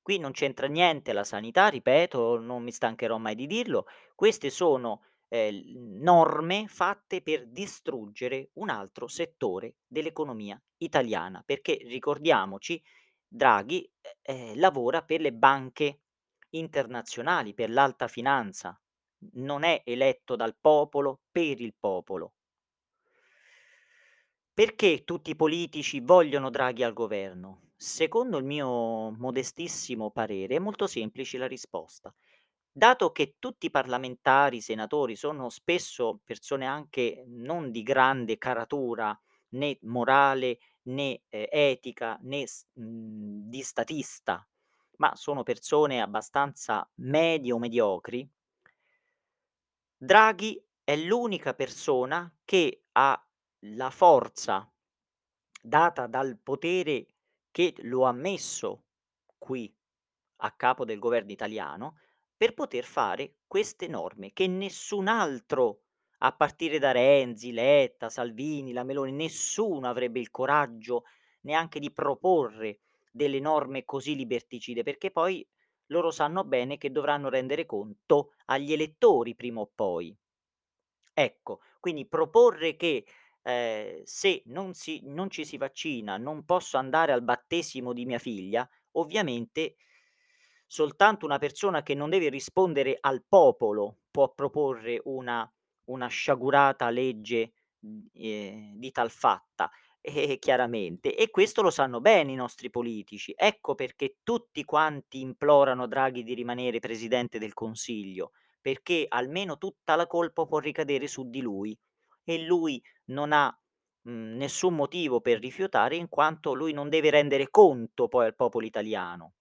Qui 0.00 0.18
non 0.18 0.32
c'entra 0.32 0.68
niente 0.68 1.12
la 1.12 1.24
sanità, 1.24 1.68
ripeto, 1.68 2.38
non 2.38 2.62
mi 2.62 2.72
stancherò 2.72 3.18
mai 3.18 3.34
di 3.34 3.46
dirlo. 3.46 3.86
Queste 4.14 4.50
sono, 4.50 5.02
l 5.28 5.78
norme 6.02 6.66
fatte 6.68 7.22
per 7.22 7.46
distruggere 7.48 8.50
un 8.54 8.68
altro 8.68 9.08
settore 9.08 9.76
dell'economia 9.86 10.60
italiana, 10.78 11.42
perché 11.44 11.78
ricordiamoci 11.82 12.82
Draghi, 13.26 13.90
e 14.00 14.16
ehm, 14.22 14.58
lavora 14.58 15.02
per 15.02 15.20
le 15.20 15.32
banche 15.32 16.00
internazionali, 16.50 17.54
per 17.54 17.70
l'alta 17.70 18.08
finanza, 18.08 18.80
non 19.34 19.62
è 19.64 19.82
eletto 19.84 20.36
dal 20.36 20.56
popolo 20.60 21.20
per 21.30 21.60
il 21.60 21.74
popolo. 21.78 22.34
Perché 24.52 25.04
tutti 25.04 25.30
i 25.30 25.36
politici 25.36 26.00
vogliono 26.00 26.50
Draghi 26.50 26.82
al 26.82 26.92
governo? 26.92 27.70
Secondo 27.76 28.38
il 28.38 28.44
mio 28.44 29.10
modestissimo 29.12 30.10
parere 30.10 30.56
è 30.56 30.58
molto 30.58 30.86
semplice 30.86 31.38
la 31.38 31.46
risposta. 31.46 32.12
Dato 32.78 33.10
che 33.10 33.36
tutti 33.38 33.64
i 33.66 33.70
parlamentari, 33.70 34.60
senatori 34.60 35.16
sono 35.16 35.48
spesso 35.48 36.20
persone 36.22 36.66
anche 36.66 37.24
non 37.26 37.70
di 37.70 37.82
grande 37.82 38.36
caratura, 38.36 39.18
né 39.54 39.78
morale, 39.84 40.58
né, 40.82 41.22
ehm, 41.30 41.46
etica, 41.48 42.18
né 42.20 42.46
s 42.46 42.66
mhmm, 42.74 43.48
di 43.48 43.62
statista, 43.62 44.46
ma 44.98 45.14
sono 45.16 45.42
persone 45.42 46.02
abbastanza 46.02 46.86
medio-mediocri 46.96 48.28
Draghi 50.02 50.62
è 50.84 50.94
l'unica 50.94 51.54
persona 51.54 52.30
che 52.44 52.84
ha 52.92 53.18
la 53.60 53.88
forza 53.90 54.70
data 55.62 56.06
dal 56.06 56.38
potere 56.42 57.06
che 57.50 57.74
lo 57.78 58.04
ha 58.04 58.12
messo 58.12 58.84
qui 59.38 59.74
a 60.40 60.52
capo 60.52 60.84
del 60.84 60.98
governo 60.98 61.32
italiano, 61.32 61.98
per 62.36 62.54
poter 62.54 62.84
fare 62.84 63.36
queste 63.46 63.86
norme 63.88 64.32
che 64.32 64.46
nessun 64.46 65.08
altro, 65.08 65.82
a 66.18 66.32
partire 66.34 66.78
da 66.78 66.92
Renzi, 66.92 67.52
Letta, 67.52 68.08
Salvini, 68.08 68.72
la 68.72 68.84
Meloni, 68.84 69.12
nessuno 69.12 69.88
avrebbe 69.88 70.18
il 70.20 70.30
coraggio 70.30 71.04
neanche 71.42 71.78
di 71.78 71.92
proporre 71.92 72.80
delle 73.10 73.40
norme 73.40 73.84
così 73.84 74.14
liberticide, 74.16 74.82
perché 74.82 75.10
poi 75.10 75.46
loro 75.86 76.10
sanno 76.10 76.44
bene 76.44 76.78
che 76.78 76.90
dovranno 76.90 77.28
rendere 77.28 77.66
conto 77.66 78.32
agli 78.46 78.72
elettori 78.72 79.34
prima 79.34 79.60
o 79.60 79.70
poi. 79.74 80.16
Ecco, 81.18 81.60
quindi 81.80 82.06
proporre 82.06 82.76
che, 82.76 83.04
ehm, 83.42 84.02
se 84.04 84.42
non 84.46 84.74
si 84.74 85.00
non 85.04 85.30
ci 85.30 85.44
si 85.44 85.56
vaccina 85.56 86.16
non 86.18 86.44
posso 86.44 86.76
andare 86.76 87.12
al 87.12 87.22
battesimo 87.22 87.92
di 87.92 88.04
mia 88.04 88.18
figlia, 88.18 88.68
Ovviamente 88.98 89.76
soltanto 90.66 91.24
una 91.26 91.38
persona 91.38 91.82
che 91.82 91.94
non 91.94 92.10
deve 92.10 92.28
rispondere 92.28 92.96
al 93.00 93.24
popolo 93.26 93.98
può 94.10 94.32
proporre 94.34 95.00
una 95.04 95.48
una 95.88 96.08
sciagurata 96.08 96.90
legge, 96.90 97.52
mhmm, 97.80 98.06
ehm, 98.12 98.74
di 98.76 98.90
tal 98.90 99.08
fatta, 99.10 99.70
eh, 100.00 100.38
chiaramente, 100.38 101.14
e 101.14 101.30
questo 101.30 101.62
lo 101.62 101.70
sanno 101.70 102.00
bene 102.00 102.32
i 102.32 102.34
nostri 102.34 102.70
politici. 102.70 103.32
Ecco 103.36 103.74
perché 103.76 104.16
tutti 104.24 104.64
quanti 104.64 105.20
implorano 105.20 105.86
Draghi 105.86 106.24
di 106.24 106.34
rimanere 106.34 106.80
Presidente 106.80 107.38
del 107.38 107.54
Consiglio, 107.54 108.32
perché 108.60 109.06
almeno 109.08 109.58
tutta 109.58 109.94
la 109.94 110.06
colpa 110.08 110.44
può 110.44 110.58
ricadere 110.58 111.06
su 111.06 111.28
di 111.30 111.40
lui 111.40 111.78
e 112.24 112.38
lui 112.42 112.82
non 113.06 113.32
ha, 113.32 113.56
mhmm, 114.02 114.36
nessun 114.36 114.74
motivo 114.74 115.20
per 115.20 115.38
rifiutare 115.38 115.96
in 115.96 116.08
quanto 116.08 116.52
lui 116.54 116.72
non 116.72 116.88
deve 116.88 117.10
rendere 117.10 117.48
conto 117.50 118.08
poi 118.08 118.26
al 118.26 118.34
popolo 118.36 118.66
italiano. 118.66 119.34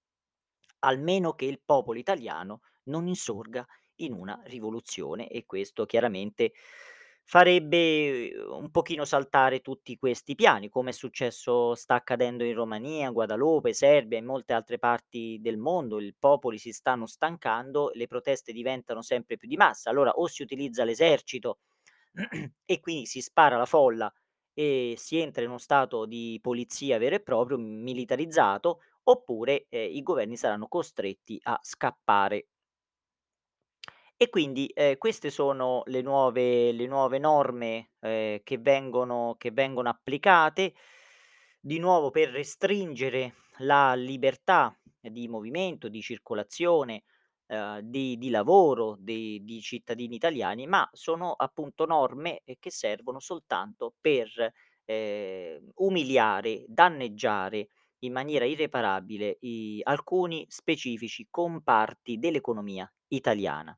Almeno 0.80 1.34
che 1.34 1.46
il 1.46 1.62
popolo 1.64 2.00
italiano 2.00 2.62
non 2.86 3.08
insorga 3.08 3.66
in 4.00 4.14
una 4.14 4.42
rivoluzione 4.46 5.28
e 5.30 5.46
questo 5.46 5.86
chiaramente 5.86 6.54
farebbe 7.24 8.32
uhm, 8.36 8.64
un 8.64 8.72
pochino 8.72 9.06
saltare 9.06 9.62
tutti 9.62 9.98
questi 9.98 10.36
piani, 10.36 10.70
come 10.70 10.92
è 10.92 10.94
successo 10.94 11.74
sta 11.76 11.96
accadendo 11.96 12.44
in 12.44 12.54
Romania, 12.54 13.10
Guadalupe, 13.10 13.74
Serbia 13.74 14.18
e 14.18 14.22
in 14.22 14.28
molte 14.28 14.54
altre 14.54 14.78
parti 14.78 15.40
del 15.42 15.58
mondo. 15.58 16.00
Il 16.00 16.16
popoli 16.20 16.58
si 16.58 16.72
stanno 16.72 17.08
stancando, 17.08 17.90
le 17.94 18.08
proteste 18.08 18.52
diventano 18.54 19.02
sempre 19.02 19.38
più 19.38 19.48
di 19.48 19.58
massa. 19.58 19.90
Allora 19.90 20.12
o 20.12 20.28
si 20.28 20.44
utilizza 20.44 20.84
l'esercito 20.84 21.60
e 22.66 22.80
quindi 22.80 23.06
si 23.06 23.22
spara 23.22 23.56
alla 23.56 23.66
folla 23.66 24.12
e 24.54 24.96
si 24.98 25.18
entra 25.20 25.42
in 25.44 25.50
uno 25.50 25.58
stato 25.58 26.06
di 26.06 26.40
polizia 26.42 26.98
vero 26.98 27.16
e 27.16 27.22
proprio, 27.22 27.58
militarizzato, 27.58 28.80
oppure, 29.06 29.66
ehm, 29.70 29.96
i 29.96 30.04
governi 30.04 30.38
saranno 30.38 30.68
costretti 30.68 31.40
a 31.44 31.60
scappare. 31.62 32.48
E 34.18 34.30
quindi, 34.30 34.72
ehm, 34.74 34.98
queste 34.98 35.30
sono 35.30 35.84
le 35.88 36.02
nuove 36.02 36.72
le 36.72 36.88
nuove 36.88 37.18
norme, 37.20 37.92
ehm, 38.00 38.40
che 38.44 38.58
vengono 38.58 39.36
che 39.38 39.52
vengono 39.52 39.90
applicate, 39.90 40.74
di 41.60 41.80
nuovo 41.80 42.12
per 42.12 42.30
restringere 42.30 43.34
la 43.60 43.94
libertà 43.96 44.78
di 45.02 45.28
movimento, 45.28 45.90
di 45.90 46.02
circolazione, 46.02 47.04
ehm, 47.48 47.80
di 47.82 48.18
di 48.18 48.30
lavoro 48.30 48.96
dei 49.00 49.44
di 49.44 49.60
cittadini 49.62 50.16
italiani, 50.16 50.66
ma 50.68 50.88
sono 50.94 51.34
appunto 51.34 51.86
norme, 51.86 52.42
ehm, 52.46 52.56
che 52.60 52.72
servono 52.72 53.20
soltanto 53.20 53.96
per, 54.00 54.30
ehm, 54.86 55.72
umiliare, 55.76 56.64
danneggiare 56.68 57.68
in 58.06 58.14
maniera 58.14 58.46
irreparabile 58.46 59.38
i 59.42 59.80
alcuni 59.84 60.46
specifici 60.50 61.28
comparti 61.30 62.18
dell'economia 62.20 62.92
italiana. 63.10 63.78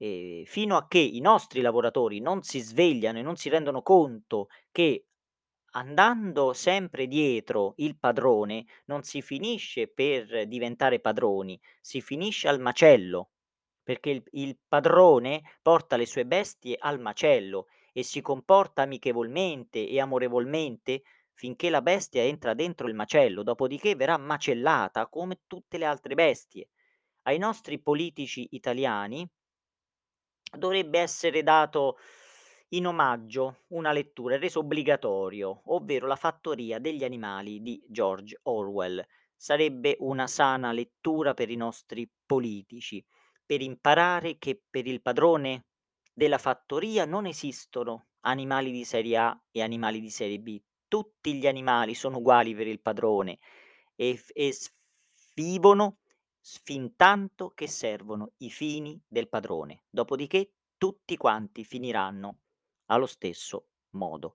Ehm, 0.00 0.44
fino 0.44 0.76
a 0.76 0.86
che 0.86 0.98
i 0.98 1.20
nostri 1.20 1.60
lavoratori 1.60 2.20
non 2.20 2.42
si 2.42 2.60
svegliano 2.60 3.18
e 3.18 3.22
non 3.22 3.36
si 3.36 3.48
rendono 3.48 3.82
conto 3.82 4.48
che 4.70 5.06
andando 5.72 6.52
sempre 6.52 7.06
dietro 7.06 7.74
il 7.76 7.98
padrone 7.98 8.64
non 8.86 9.02
si 9.02 9.22
finisce 9.22 9.88
per 9.88 10.46
diventare 10.46 11.00
padroni, 11.00 11.60
si 11.80 12.00
finisce 12.00 12.48
al 12.48 12.60
macello, 12.60 13.30
perché 13.82 14.10
il 14.10 14.22
il 14.32 14.58
padrone 14.66 15.42
porta 15.62 15.96
le 15.96 16.06
sue 16.06 16.24
bestie 16.26 16.76
al 16.78 17.00
macello 17.00 17.66
e 17.92 18.02
si 18.02 18.20
comporta 18.20 18.82
amichevolmente 18.82 19.86
e 19.86 20.00
amorevolmente 20.00 21.02
finché 21.38 21.70
la 21.70 21.82
bestia 21.82 22.24
entra 22.24 22.52
dentro 22.52 22.88
il 22.88 22.96
macello, 22.96 23.44
dopodiché 23.44 23.94
verrà 23.94 24.16
macellata 24.16 25.06
come 25.06 25.42
tutte 25.46 25.78
le 25.78 25.84
altre 25.84 26.16
bestie. 26.16 26.70
Ai 27.22 27.38
nostri 27.38 27.78
politici 27.78 28.48
italiani 28.50 29.24
dovrebbe 30.50 30.98
essere 30.98 31.44
dato 31.44 31.98
in 32.70 32.88
omaggio 32.88 33.58
una 33.68 33.92
lettura, 33.92 34.36
reso 34.36 34.58
obbligatorio, 34.58 35.62
ovvero 35.66 36.08
La 36.08 36.16
fattoria 36.16 36.80
degli 36.80 37.04
animali 37.04 37.62
di 37.62 37.80
George 37.86 38.40
Orwell. 38.42 39.06
Sarebbe 39.36 39.96
una 40.00 40.26
sana 40.26 40.72
lettura 40.72 41.34
per 41.34 41.50
i 41.50 41.56
nostri 41.56 42.10
politici, 42.26 43.04
per 43.46 43.62
imparare 43.62 44.38
che 44.38 44.60
per 44.68 44.88
il 44.88 45.00
padrone 45.00 45.66
della 46.12 46.38
fattoria 46.38 47.04
non 47.04 47.26
esistono 47.26 48.08
animali 48.22 48.72
di 48.72 48.82
serie 48.82 49.16
A 49.18 49.40
e 49.52 49.62
animali 49.62 50.00
di 50.00 50.10
serie 50.10 50.40
B. 50.40 50.60
Tutti 50.92 51.34
gli 51.34 51.46
animali 51.46 51.94
sono 51.94 52.16
uguali 52.18 52.54
per 52.54 52.66
il 52.66 52.80
padrone 52.80 53.38
e 53.94 54.18
e 54.32 54.52
vivono 55.34 55.98
s 56.40 56.60
fintanto 56.64 57.50
che 57.54 57.66
servono 57.68 58.32
i 58.38 58.50
fini 58.50 58.98
del 59.06 59.28
padrone. 59.28 59.84
Dopodiché 59.90 60.52
tutti 60.78 61.16
quanti 61.18 61.64
finiranno 61.64 62.38
allo 62.86 63.06
stesso 63.06 63.66
modo. 63.90 64.32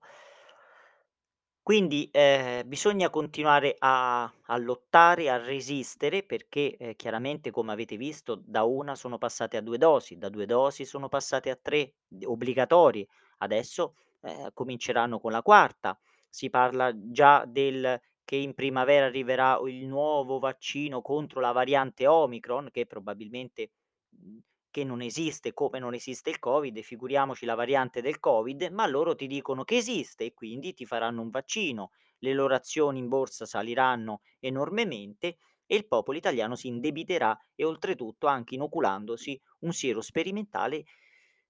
Quindi, 1.66 2.10
ehm, 2.12 2.68
bisogna 2.68 3.08
continuare 3.08 3.74
a 3.78 4.24
a 4.48 4.56
lottare, 4.58 5.30
a 5.30 5.38
resistere 5.38 6.22
perché, 6.22 6.76
ehm, 6.76 6.92
chiaramente 6.94 7.50
come 7.50 7.72
avete 7.72 7.96
visto 7.96 8.38
da 8.44 8.64
1 8.64 8.94
sono 8.94 9.16
passate 9.16 9.56
a 9.56 9.62
2 9.62 9.78
dosi, 9.78 10.18
da 10.18 10.28
2 10.28 10.44
dosi 10.44 10.84
sono 10.84 11.08
passate 11.08 11.48
a 11.48 11.56
3 11.56 11.94
d 12.06 12.24
obbligatorie, 12.26 13.06
adesso, 13.38 13.94
ehm, 14.20 14.50
cominceranno 14.52 15.18
con 15.18 15.32
la 15.32 15.40
quarta. 15.40 15.98
Si 16.34 16.50
parla 16.50 16.92
già 17.12 17.44
del 17.46 18.00
che 18.24 18.36
in 18.36 18.54
primavera 18.54 19.06
arriverà 19.06 19.58
il 19.66 19.86
nuovo 19.86 20.38
vaccino 20.38 21.00
contro 21.02 21.40
la 21.40 21.52
variante 21.52 22.06
Omicron 22.06 22.70
che 22.72 22.86
probabilmente 22.86 23.70
mhmm, 24.10 24.38
che 24.70 24.82
non 24.84 25.00
esiste 25.02 25.52
come 25.52 25.78
non 25.78 25.94
esiste 25.94 26.30
il 26.30 26.40
Covid, 26.40 26.80
figuriamoci 26.80 27.44
la 27.46 27.54
variante 27.54 28.02
del 28.02 28.18
Covid, 28.18 28.70
ma 28.72 28.86
loro 28.88 29.14
ti 29.14 29.28
dicono 29.28 29.62
che 29.62 29.76
esiste 29.76 30.24
e 30.24 30.34
quindi 30.34 30.74
ti 30.74 30.84
faranno 30.84 31.22
un 31.22 31.30
vaccino. 31.30 31.90
Le 32.18 32.32
loro 32.32 32.54
azioni 32.56 32.98
in 32.98 33.06
borsa 33.08 33.46
saliranno 33.46 34.22
enormemente 34.40 35.36
e 35.66 35.76
il 35.76 35.86
popolo 35.86 36.18
italiano 36.18 36.56
si 36.56 36.66
indebiterà 36.66 37.38
e 37.54 37.64
oltretutto 37.64 38.26
anche 38.26 38.54
inoculandosi 38.56 39.40
un 39.60 39.72
siero 39.72 40.00
sperimentale, 40.00 40.84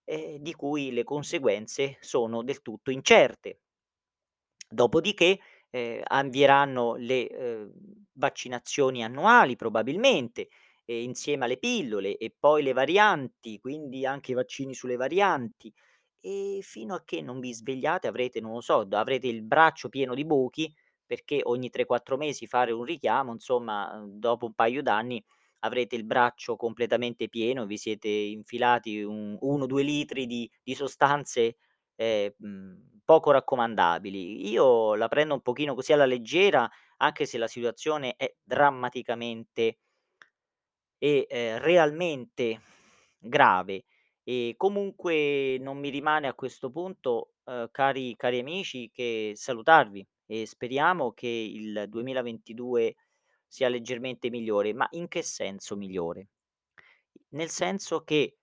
ehm, 0.05 0.37
di 0.39 0.53
cui 0.55 0.93
le 0.93 1.05
conseguenze 1.05 1.97
sono 2.01 2.43
del 2.43 2.61
tutto 2.63 2.91
incerte. 2.91 3.61
Dopodiché, 4.75 5.39
ehm, 5.71 6.03
avvieranno 6.07 6.95
le, 6.97 7.29
uhm, 7.33 7.73
vaccinazioni 8.15 9.05
annuali 9.05 9.57
probabilmente, 9.57 10.49
e 10.87 11.03
insieme 11.03 11.45
alle 11.47 11.57
pillole 11.59 12.17
e 12.19 12.35
poi 12.39 12.63
le 12.63 12.73
varianti, 12.75 13.59
quindi 13.59 14.05
anche 14.07 14.33
i 14.33 14.35
vaccini 14.35 14.75
sulle 14.75 14.97
varianti. 14.97 15.73
E 16.21 16.61
fino 16.63 16.95
a 16.95 17.03
che 17.05 17.23
non 17.23 17.41
vi 17.41 17.53
svegliate 17.55 18.07
avrete, 18.09 18.41
non 18.41 18.53
lo 18.55 18.61
so, 18.63 18.87
avrete 18.91 19.27
il 19.29 19.43
braccio 19.43 19.89
pieno 19.91 20.15
di 20.15 20.25
buchi, 20.25 20.73
perché 21.07 21.41
ogni 21.45 21.71
3, 21.71 21.85
4 21.87 22.17
mesi 22.17 22.47
fare 22.47 22.73
un 22.73 22.85
richiamo, 22.85 23.33
insomma, 23.33 23.95
uhm, 23.97 24.19
dopo 24.19 24.47
un 24.47 24.55
paio 24.55 24.83
d'anni 24.83 25.23
avrete 25.61 25.97
il 25.97 26.05
braccio 26.05 26.57
completamente 26.57 27.29
pieno, 27.29 27.67
vi 27.67 27.77
siete 27.79 28.09
infilati 28.09 29.03
un 29.03 29.37
1, 29.41 29.67
2 29.67 29.83
litri 29.83 30.27
di 30.27 30.51
di 30.63 30.75
sostanze, 30.75 31.57
ehm, 31.97 32.33
mhmm, 32.39 32.94
poco 33.05 33.31
raccomandabili. 33.33 34.49
Io 34.51 34.95
la 34.95 35.09
prendo 35.09 35.35
un 35.35 35.41
pochino 35.43 35.75
così 35.75 35.93
alla 35.93 36.07
leggera, 36.07 36.69
anche 36.99 37.27
se 37.27 37.39
la 37.39 37.49
situazione 37.49 38.15
è 38.17 38.35
drammaticamente 38.43 39.79
e, 40.99 41.27
ehm, 41.29 41.59
realmente 41.59 42.61
grave. 43.19 43.85
E 44.23 44.55
comunque 44.57 45.59
non 45.61 45.79
mi 45.79 45.91
rimane 45.91 46.29
a 46.29 46.35
questo 46.35 46.71
punto, 46.71 47.35
uhm, 47.45 47.69
cari 47.71 48.17
cari 48.17 48.39
amici, 48.41 48.91
che 48.93 49.33
salutarvi 49.35 50.07
e 50.27 50.47
speriamo 50.47 51.13
che 51.13 51.29
il 51.29 51.85
2022 51.89 52.95
sia 53.47 53.69
leggermente 53.69 54.31
migliore. 54.31 54.73
Ma 54.75 54.87
in 54.93 55.09
che 55.09 55.23
senso 55.23 55.77
migliore? 55.77 56.29
Nel 57.31 57.51
senso 57.51 58.03
che 58.05 58.39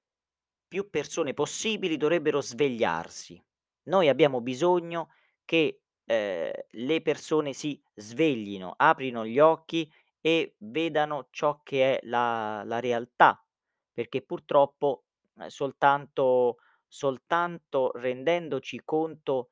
più 0.68 0.90
persone 0.90 1.34
possibili 1.34 1.98
dovrebbero 1.98 2.42
svegliarsi. 2.42 3.42
Noi 3.88 4.10
abbiamo 4.10 4.42
bisogno 4.42 5.10
che, 5.46 5.82
ehm, 6.06 6.52
le 6.70 7.02
persone 7.02 7.54
si 7.54 7.82
sveglino, 7.96 8.74
aprino 8.78 9.26
gli 9.26 9.40
occhi 9.40 9.92
e 10.22 10.56
vedano 10.60 11.28
ciò 11.32 11.62
che 11.64 11.98
è 11.98 12.06
la 12.08 12.64
la 12.66 12.80
realtà, 12.80 13.44
perché 13.92 14.22
purtroppo, 14.22 15.06
ehm, 15.40 15.48
soltanto 15.48 16.58
soltanto 16.88 17.92
rendendoci 17.96 18.82
conto 18.84 19.48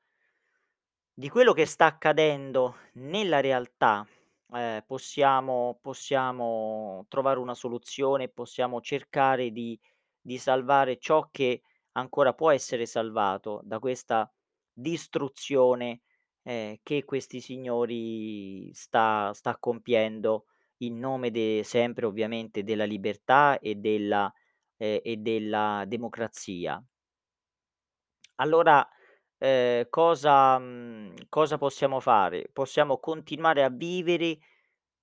di 1.17 1.27
quello 1.29 1.51
che 1.53 1.65
sta 1.65 1.85
accadendo 1.85 2.75
nella 2.93 3.41
realtà, 3.41 4.07
ehm, 4.53 4.83
possiamo 4.87 5.77
possiamo 5.81 7.05
trovare 7.09 7.39
una 7.39 7.53
soluzione 7.55 8.29
possiamo 8.29 8.79
cercare 8.81 9.51
di 9.51 9.77
di 10.21 10.37
salvare 10.37 10.97
ciò 10.97 11.27
che 11.31 11.61
ancora 11.99 12.33
può 12.33 12.51
essere 12.51 12.85
salvato 12.85 13.61
da 13.63 13.79
questa 13.79 14.31
distruzione, 14.73 16.01
ehm, 16.43 16.77
che 16.83 17.03
questi 17.05 17.41
signori 17.41 18.71
sta 18.73 19.31
sta 19.33 19.57
compiendo 19.59 20.45
in 20.77 20.97
nome 20.99 21.31
de 21.31 21.61
sempre 21.65 22.05
ovviamente 22.05 22.63
della 22.63 22.85
libertà 22.85 23.59
e 23.59 23.75
della 23.75 24.31
ehm, 24.77 24.99
e 25.03 25.17
della 25.17 25.83
democrazia. 25.87 26.83
Allora, 28.35 28.87
ehm, 29.37 29.87
cosa 29.89 30.57
mhmm, 30.59 31.13
cosa 31.29 31.57
possiamo 31.57 31.99
fare? 31.99 32.49
Possiamo 32.51 32.99
continuare 32.99 33.63
a 33.63 33.69
vivere 33.69 34.37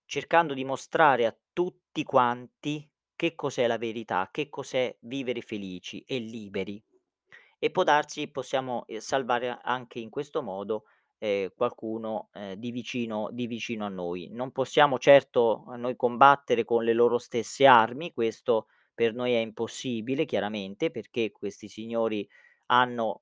cercando 0.04 0.54
di 0.54 0.64
mostrare 0.64 1.26
a 1.26 1.36
tutti 1.52 2.02
quanti 2.04 2.88
che 3.16 3.34
cos'è 3.34 3.66
la 3.66 3.78
verità, 3.78 4.28
che 4.30 4.48
cos'è 4.50 4.96
vivere 5.00 5.40
felici 5.42 6.02
e 6.06 6.18
liberi. 6.18 6.82
E 7.58 7.70
può 7.70 7.82
darsi 7.84 8.28
possiamo, 8.30 8.84
ehm, 8.86 8.98
salvare 9.00 9.58
anche 9.62 9.98
in 9.98 10.10
questo 10.10 10.42
modo, 10.42 10.84
ehm, 11.18 11.50
qualcuno, 11.56 12.28
ehm, 12.34 12.54
di 12.54 12.70
vicino 12.70 13.28
di 13.32 13.46
vicino 13.46 13.86
a 13.86 13.88
noi. 13.88 14.28
Non 14.30 14.52
possiamo 14.52 14.98
certo 14.98 15.64
noi 15.76 15.96
combattere 15.96 16.64
con 16.64 16.84
le 16.84 16.92
loro 16.92 17.18
stesse 17.18 17.66
armi, 17.66 18.12
questo 18.12 18.66
per 18.94 19.14
noi 19.14 19.32
è 19.34 19.38
impossibile 19.38 20.24
chiaramente, 20.26 20.90
perché 20.90 21.32
questi 21.32 21.68
signori 21.68 22.28
hanno 22.66 23.20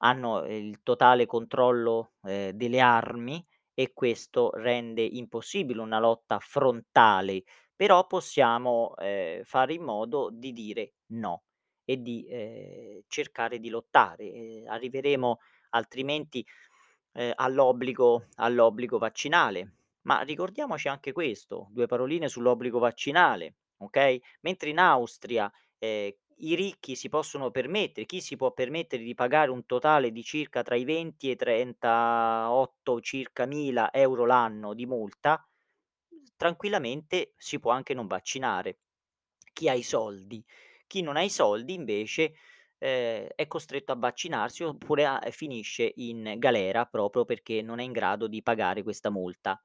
hanno 0.00 0.44
il 0.46 0.82
totale 0.82 1.26
controllo, 1.26 2.12
ehm, 2.24 2.50
delle 2.52 2.80
armi 2.80 3.44
e 3.74 3.92
questo 3.92 4.50
rende 4.54 5.02
impossibile 5.02 5.80
una 5.80 5.98
lotta 6.00 6.38
frontale, 6.40 7.42
però 7.78 8.06
possiamo, 8.08 8.96
ehm, 8.98 9.44
fare 9.44 9.74
in 9.74 9.84
modo 9.84 10.30
di 10.32 10.52
dire 10.52 10.94
no 11.12 11.44
e 11.86 12.02
di, 12.02 12.26
ehm, 12.28 13.02
cercare 13.08 13.60
di 13.60 13.70
lottare. 13.70 14.24
Ehm, 14.32 14.68
arriveremo 14.68 15.38
altrimenti, 15.70 16.44
ehm, 17.12 17.32
all'obbligo 17.36 18.26
all'obbligo 18.36 18.98
vaccinale. 18.98 19.74
Ma 20.02 20.20
ricordiamoci 20.22 20.88
anche 20.88 21.12
questo, 21.12 21.68
2 21.70 21.86
paroline 21.86 22.28
sull'obbligo 22.28 22.78
vaccinale, 22.78 23.56
okay, 23.78 24.20
mentre 24.42 24.70
in 24.70 24.78
Austria, 24.78 25.50
ehm, 25.78 26.10
i 26.40 26.54
ricchi 26.54 26.94
si 26.94 27.08
possono 27.08 27.50
permettere 27.50 28.06
chi 28.06 28.20
si 28.20 28.36
può 28.36 28.52
permettere 28.52 29.02
di 29.02 29.14
pagare 29.14 29.50
un 29.50 29.66
totale 29.66 30.12
di 30.12 30.22
circa 30.22 30.62
tra 30.62 30.76
i 30.76 30.84
20 30.84 31.28
e 31.28 31.32
i 31.32 31.36
38 31.36 33.00
circa 33.00 33.44
mila 33.46 33.92
euro 33.92 34.24
l'anno 34.24 34.72
di 34.74 34.86
multa, 34.86 35.44
tranquillamente 36.38 37.34
si 37.36 37.60
può 37.60 37.72
anche 37.72 37.94
non 37.94 38.08
vaccinare. 38.08 38.80
Chi 39.52 39.68
ha 39.68 39.74
i 39.74 39.82
soldi. 39.82 40.44
Chi 40.86 41.02
non 41.02 41.16
ha 41.16 41.22
i 41.22 41.30
soldi 41.30 41.74
invece, 41.74 42.34
ehm, 42.78 43.28
è 43.34 43.46
costretto 43.46 43.92
a 43.92 43.96
vaccinarsi 43.96 44.62
oppure 44.64 45.04
a 45.06 45.20
finisce 45.30 45.92
in 45.96 46.34
galera 46.38 46.86
proprio 46.86 47.24
perché 47.24 47.62
non 47.62 47.80
è 47.80 47.84
in 47.84 47.92
grado 47.92 48.28
di 48.28 48.42
pagare 48.42 48.82
questa 48.82 49.10
multa. 49.10 49.60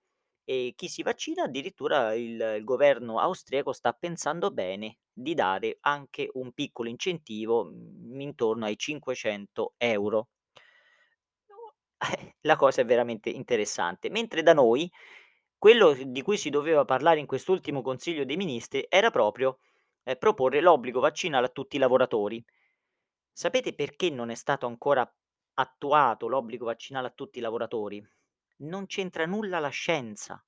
E 0.45 0.73
chi 0.75 0.89
si 0.89 1.03
vaccina 1.03 1.43
addirittura 1.43 2.13
il 2.15 2.55
il 2.57 2.63
governo 2.65 3.19
austriaco 3.19 3.71
sta 3.73 3.93
pensando 3.93 4.51
bene 4.51 4.99
di 5.13 5.33
dare 5.35 5.77
anche 5.81 6.29
un 6.33 6.51
piccolo 6.53 6.89
incentivo, 6.89 7.65
mhmm, 7.65 8.19
intorno 8.21 8.65
ai 8.65 8.77
500 8.77 9.73
€. 9.77 10.27
Eh, 11.97 12.35
la 12.41 12.55
cosa 12.55 12.81
è 12.81 12.85
veramente 12.85 13.29
interessante. 13.29 14.09
Mentre 14.09 14.43
da 14.43 14.53
noi, 14.53 14.91
quello 15.63 15.93
di 15.93 16.21
cui 16.23 16.35
si 16.35 16.49
doveva 16.49 16.83
parlare 16.83 17.21
in 17.21 17.25
quest'ultimo 17.25 17.81
Consiglio 17.81 18.25
dei 18.25 18.35
Ministri 18.35 18.85
era 18.89 19.11
proprio, 19.11 19.59
ehm, 20.03 20.17
proporre 20.17 20.59
l'obbligo 20.59 20.99
vaccinale 20.99 21.45
a 21.45 21.49
tutti 21.51 21.77
i 21.77 21.79
lavoratori. 21.79 22.43
Sapete 23.31 23.73
perché 23.73 24.09
non 24.09 24.29
è 24.29 24.35
stato 24.35 24.65
ancora 24.65 25.09
attuato 25.53 26.27
l'obbligo 26.27 26.65
vaccinale 26.65 27.07
a 27.07 27.11
tutti 27.11 27.37
i 27.37 27.41
lavoratori? 27.41 28.05
Non 28.57 28.87
c'entra 28.87 29.25
nulla 29.25 29.59
la 29.59 29.69
scienza, 29.69 30.45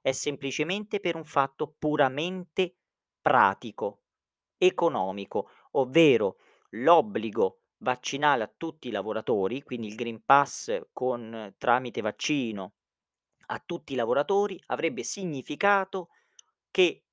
è 0.00 0.12
semplicemente 0.12 1.00
per 1.00 1.16
un 1.16 1.24
fatto 1.24 1.74
puramente 1.76 2.76
pratico, 3.20 4.02
economico, 4.56 5.50
ovvero 5.72 6.36
l'obbligo 6.74 7.62
vaccinale 7.78 8.44
a 8.44 8.54
tutti 8.56 8.86
i 8.86 8.92
lavoratori, 8.92 9.60
quindi 9.64 9.88
il 9.88 9.96
Green 9.96 10.22
Pass 10.24 10.82
con 10.92 11.52
tramite 11.58 12.00
vaccino 12.00 12.74
a 13.46 13.62
tutti 13.64 13.92
i 13.92 13.96
lavoratori, 13.96 14.60
avrebbe 14.66 15.02
significato 15.02 16.08
che 16.70 17.04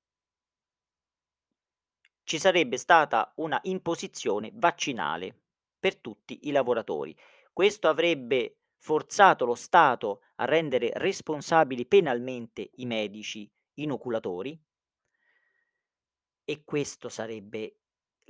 ci 2.24 2.38
sarebbe 2.38 2.76
stata 2.76 3.32
una 3.36 3.58
imposizione 3.64 4.50
vaccinale 4.54 5.36
per 5.78 5.96
tutti 5.96 6.40
i 6.48 6.52
lavoratori. 6.52 7.16
Questo 7.52 7.88
avrebbe 7.88 8.58
forzato 8.78 9.44
lo 9.44 9.54
Stato 9.54 10.22
a 10.36 10.44
rendere 10.44 10.90
responsabili 10.94 11.86
penalmente 11.86 12.70
i 12.76 12.86
medici 12.86 13.50
inoculatori 13.74 14.58
e 16.44 16.64
questo 16.64 17.08
sarebbe 17.08 17.79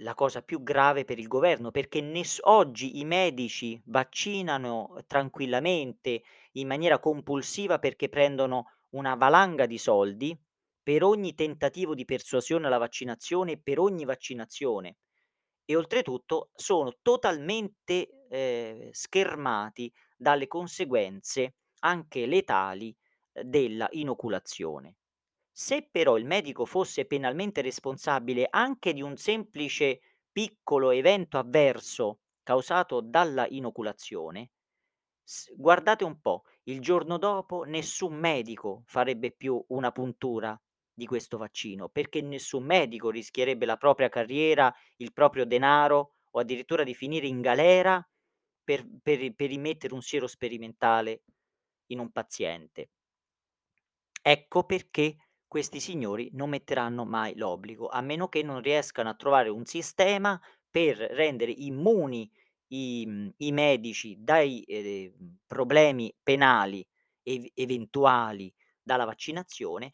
la 0.00 0.14
cosa 0.14 0.42
più 0.42 0.62
grave 0.62 1.04
per 1.04 1.18
il 1.18 1.26
governo, 1.28 1.70
perché 1.70 2.00
ness 2.00 2.38
oggi 2.42 2.98
i 2.98 3.04
medici 3.04 3.80
vaccinano 3.86 5.02
tranquillamente, 5.06 6.22
in 6.52 6.66
maniera 6.66 6.98
compulsiva, 6.98 7.78
perché 7.78 8.08
prendono 8.08 8.66
una 8.90 9.14
valanga 9.14 9.66
di 9.66 9.78
soldi 9.78 10.36
per 10.82 11.02
ogni 11.04 11.34
tentativo 11.34 11.94
di 11.94 12.04
persuasione 12.04 12.66
alla 12.66 12.78
vaccinazione 12.78 13.52
e 13.52 13.58
per 13.60 13.78
ogni 13.78 14.04
vaccinazione. 14.04 14.96
E 15.64 15.76
oltretutto 15.76 16.50
sono 16.54 16.98
totalmente, 17.02 18.26
ehm, 18.28 18.90
schermati 18.92 19.92
dalle 20.16 20.46
conseguenze, 20.48 21.56
anche 21.80 22.26
letali, 22.26 22.96
ehm, 23.32 23.42
della 23.44 23.88
inoculazione. 23.92 24.96
Se 25.62 25.86
però 25.90 26.16
il 26.16 26.24
medico 26.24 26.64
fosse 26.64 27.04
penalmente 27.04 27.60
responsabile 27.60 28.46
anche 28.48 28.94
di 28.94 29.02
un 29.02 29.18
semplice 29.18 30.00
piccolo 30.32 30.90
evento 30.90 31.36
avverso 31.36 32.20
causato 32.42 33.02
dalla 33.02 33.46
inoculazione, 33.46 34.52
guardate 35.56 36.04
un 36.04 36.18
po', 36.20 36.44
il 36.64 36.80
giorno 36.80 37.18
dopo 37.18 37.64
nessun 37.64 38.14
medico 38.14 38.84
farebbe 38.86 39.32
più 39.32 39.62
una 39.68 39.92
puntura 39.92 40.58
di 40.92 41.04
questo 41.04 41.36
vaccino, 41.36 41.90
perché 41.90 42.22
nessun 42.22 42.64
medico 42.64 43.10
rischierebbe 43.10 43.66
la 43.66 43.76
propria 43.76 44.08
carriera, 44.08 44.74
il 44.96 45.12
proprio 45.12 45.44
denaro 45.44 46.14
o 46.30 46.40
addirittura 46.40 46.84
di 46.84 46.94
finire 46.94 47.26
in 47.26 47.42
galera 47.42 48.02
per 48.64 48.86
per 49.02 49.34
per 49.34 49.50
immettere 49.50 49.92
un 49.92 50.00
siero 50.02 50.26
sperimentale 50.26 51.22
in 51.88 51.98
un 51.98 52.10
paziente. 52.10 52.88
Ecco 54.22 54.64
perché 54.64 55.16
questi 55.50 55.80
signori 55.80 56.30
non 56.34 56.48
metteranno 56.50 57.04
mai 57.04 57.36
l'obbligo, 57.36 57.88
a 57.88 58.00
meno 58.02 58.28
che 58.28 58.42
non 58.44 58.62
riescano 58.62 59.08
a 59.10 59.14
trovare 59.14 59.48
un 59.48 59.64
sistema 59.66 60.40
per 60.70 60.96
rendere 60.98 61.50
immuni 61.52 62.30
i 62.68 63.04
mhmm, 63.06 63.32
i 63.38 63.52
medici 63.52 64.16
dai, 64.20 64.62
ehm, 64.62 65.38
problemi 65.46 66.14
penali 66.22 66.86
ev 67.24 67.46
eventuali 67.54 68.52
dalla 68.82 69.04
vaccinazione 69.04 69.90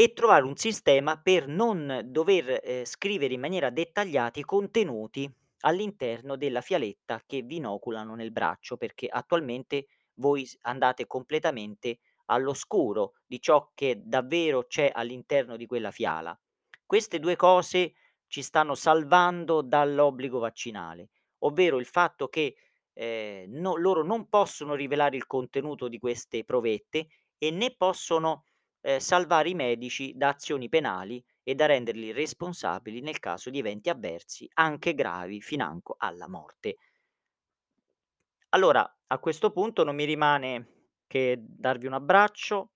e 0.00 0.12
trovare 0.12 0.44
un 0.44 0.56
sistema 0.56 1.20
per 1.20 1.48
non 1.48 2.02
dover, 2.04 2.60
ehm, 2.62 2.84
scrivere 2.84 3.34
in 3.34 3.40
maniera 3.40 3.70
dettagliata 3.70 4.38
i 4.38 4.44
contenuti 4.44 5.28
all'interno 5.62 6.36
della 6.36 6.60
fialetta 6.60 7.22
che 7.26 7.42
vi 7.42 7.56
inoculano 7.56 8.14
nel 8.14 8.30
braccio, 8.30 8.76
perché 8.76 9.08
attualmente 9.08 9.86
voi 10.14 10.48
andate 10.62 11.06
completamente 11.06 11.98
all'oscuro 12.28 13.14
di 13.26 13.40
ciò 13.40 13.70
che 13.74 14.00
davvero 14.04 14.64
c'è 14.66 14.90
all'interno 14.94 15.56
di 15.56 15.66
quella 15.66 15.90
fiala. 15.90 16.38
Queste 16.86 17.18
2 17.18 17.36
cose 17.36 17.94
ci 18.26 18.42
stanno 18.42 18.74
salvando 18.74 19.62
dall'obbligo 19.62 20.38
vaccinale, 20.38 21.10
ovvero 21.40 21.78
il 21.78 21.86
fatto 21.86 22.28
che, 22.28 22.56
ehm, 22.92 23.50
no 23.60 23.76
loro 23.76 24.02
non 24.04 24.28
possono 24.28 24.74
rivelare 24.74 25.16
il 25.16 25.26
contenuto 25.26 25.88
di 25.88 25.98
queste 25.98 26.44
provette 26.44 27.08
e 27.38 27.50
né 27.50 27.74
possono, 27.76 28.44
ehm, 28.80 28.98
salvare 28.98 29.50
i 29.50 29.54
medici 29.54 30.12
da 30.14 30.28
azioni 30.28 30.68
penali 30.68 31.24
e 31.42 31.54
da 31.54 31.66
renderli 31.66 32.12
responsabili 32.12 33.00
nel 33.00 33.18
caso 33.18 33.50
di 33.50 33.58
eventi 33.58 33.88
avversi, 33.90 34.48
anche 34.54 34.94
gravi, 34.94 35.40
financo 35.40 35.94
alla 35.98 36.28
morte. 36.28 36.76
Allora, 38.50 38.86
a 39.06 39.18
questo 39.18 39.50
punto 39.52 39.84
non 39.84 39.94
mi 39.94 40.04
rimane 40.04 40.77
che 41.08 41.36
darvi 41.40 41.86
un 41.88 41.94
abbraccio 41.94 42.70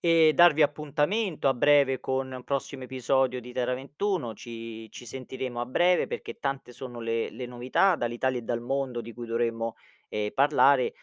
e 0.00 0.32
darvi 0.34 0.62
appuntamento 0.62 1.48
a 1.48 1.54
breve 1.54 2.00
con 2.00 2.30
un 2.32 2.44
prossimo 2.44 2.84
episodio 2.84 3.40
di 3.40 3.52
Terra 3.52 3.74
21. 3.74 4.34
Ci 4.34 4.90
ci 4.90 5.06
sentiremo 5.06 5.60
a 5.60 5.66
breve 5.66 6.06
perché 6.06 6.38
tante 6.38 6.72
sono 6.72 7.00
le 7.00 7.30
le 7.30 7.46
novità 7.46 7.96
dall'Italia 7.96 8.38
e 8.40 8.42
dal 8.42 8.60
mondo 8.60 9.00
di 9.00 9.12
cui 9.12 9.26
dovremmo, 9.26 9.74
ehm, 10.08 10.30
parlare, 10.32 10.94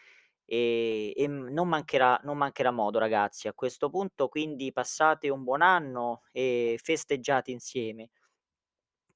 e, 0.46 1.14
mhmm, 1.28 1.52
non 1.52 1.68
mancherà 1.68 2.20
non 2.24 2.36
mancherà 2.38 2.70
modo 2.70 2.98
ragazzi. 2.98 3.48
A 3.48 3.52
questo 3.54 3.90
punto 3.90 4.28
quindi 4.28 4.72
passate 4.72 5.28
un 5.30 5.42
buon 5.44 5.62
anno 5.62 6.22
e 6.32 6.78
festeggiate 6.82 7.50
insieme. 7.50 8.10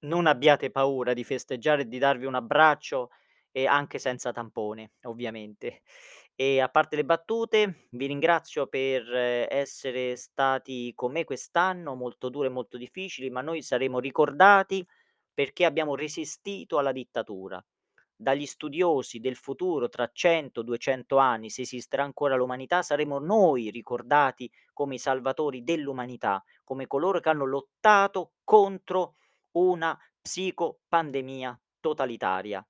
Non 0.00 0.26
abbiate 0.26 0.70
paura 0.70 1.12
di 1.12 1.22
festeggiare 1.24 1.82
e 1.82 1.88
di 1.88 1.98
darvi 1.98 2.24
un 2.24 2.34
abbraccio 2.34 3.10
e 3.50 3.66
anche 3.66 3.98
senza 3.98 4.32
tampone, 4.32 4.92
ovviamente. 5.02 5.82
E 6.40 6.60
a 6.60 6.68
parte 6.68 6.94
le 6.94 7.04
battute, 7.04 7.88
vi 7.90 8.06
ringrazio 8.06 8.68
per 8.68 9.12
essere 9.12 10.14
stati 10.14 10.92
con 10.94 11.10
me 11.10 11.24
quest'anno, 11.24 11.96
molto 11.96 12.28
duro 12.28 12.46
e 12.46 12.50
molto 12.50 12.76
difficili, 12.76 13.28
ma 13.28 13.40
noi 13.40 13.60
saremo 13.60 13.98
ricordati 13.98 14.86
perché 15.34 15.64
abbiamo 15.64 15.96
resistito 15.96 16.78
alla 16.78 16.92
dittatura. 16.92 17.60
Dagli 18.14 18.46
studiosi 18.46 19.18
del 19.18 19.34
futuro 19.34 19.88
tra 19.88 20.08
100, 20.12 20.62
200 20.62 21.16
anni, 21.16 21.50
se 21.50 21.62
esisterà 21.62 22.04
ancora 22.04 22.36
l'umanità, 22.36 22.82
saremo 22.82 23.18
noi 23.18 23.70
ricordati 23.70 24.48
come 24.72 24.94
i 24.94 24.98
salvatori 24.98 25.64
dell'umanità, 25.64 26.44
come 26.62 26.86
coloro 26.86 27.18
che 27.18 27.30
hanno 27.30 27.46
lottato 27.46 28.34
contro 28.44 29.16
una 29.52 29.98
psicopandemia 30.22 31.60
totalitaria 31.80 32.64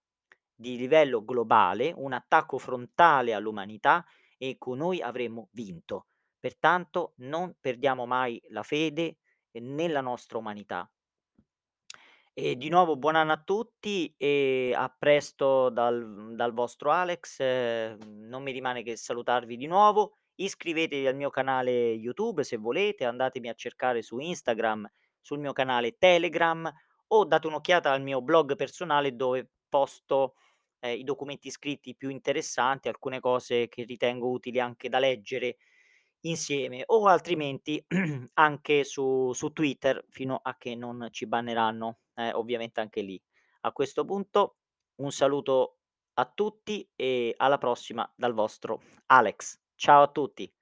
di 0.59 0.77
livello 0.77 1.25
globale, 1.25 1.93
un 1.95 2.13
attacco 2.13 2.59
frontale 2.59 3.33
all'umanità 3.33 4.05
e 4.37 4.57
co 4.59 4.75
noi 4.75 5.01
avremmo 5.01 5.49
vinto. 5.53 6.07
Pertanto 6.41 7.13
non 7.19 7.55
perdiamo 7.61 8.07
mai 8.07 8.43
la 8.49 8.65
fede 8.65 9.19
nella 9.53 10.01
nostra 10.01 10.39
umanità. 10.39 10.91
E 12.35 12.57
di 12.57 12.69
nuovo 12.69 12.97
buon 12.97 13.15
anno 13.17 13.33
a 13.33 13.43
tutti 13.43 14.13
e 14.17 14.73
a 14.75 14.93
presto 14.97 15.71
dal 15.71 16.35
dal 16.35 16.53
vostro 16.53 16.91
Alex. 16.91 17.41
Mhmm, 17.41 18.29
non 18.29 18.43
mi 18.43 18.53
rimane 18.53 18.83
che 18.83 18.97
salutarvi 18.97 19.57
di 19.57 19.67
nuovo. 19.67 20.19
Iscrivetevi 20.35 21.07
al 21.07 21.17
mio 21.17 21.31
canale 21.31 21.71
YouTube 21.93 22.43
se 22.45 22.57
volete, 22.57 23.05
andatemi 23.05 23.49
a 23.49 23.55
cercare 23.55 24.03
su 24.03 24.19
Instagram, 24.19 24.89
sul 25.21 25.39
mio 25.39 25.53
canale 25.53 25.99
Telegram 25.99 26.73
o 27.09 27.25
date 27.25 27.47
un'occhiata 27.47 27.91
al 27.93 28.03
mio 28.03 28.23
blog 28.23 28.55
personale 28.55 29.17
dove 29.17 29.49
posto, 29.69 30.35
ehm, 30.81 30.99
i 30.99 31.05
documenti 31.05 31.51
scritti 31.51 31.95
più 31.97 32.09
interessanti, 32.11 32.89
alcune 32.89 33.21
cose 33.21 33.69
che 33.69 33.85
ritengo 33.85 34.31
utili 34.31 34.61
anche 34.61 34.89
da 34.89 34.99
leggere 34.99 35.57
insieme 36.21 36.83
o 36.87 37.07
altrimenti 37.07 37.85
anche 38.35 38.85
su 38.85 39.33
su 39.33 39.53
Twitter 39.53 40.05
fino 40.11 40.41
a 40.43 40.57
che 40.57 40.75
non 40.75 41.09
ci 41.11 41.27
banneranno, 41.27 42.01
eh, 42.15 42.33
ovviamente 42.33 42.81
anche 42.81 43.03
lì. 43.03 43.21
A 43.63 43.73
questo 43.73 44.05
punto 44.05 44.59
un 44.97 45.13
saluto 45.13 45.79
a 46.15 46.27
tutti 46.27 46.89
e 46.97 47.35
alla 47.37 47.59
prossima 47.59 48.11
dal 48.17 48.35
vostro 48.35 48.83
Alex. 49.07 49.61
Ciao 49.77 50.03
a 50.03 50.09
tutti. 50.11 50.53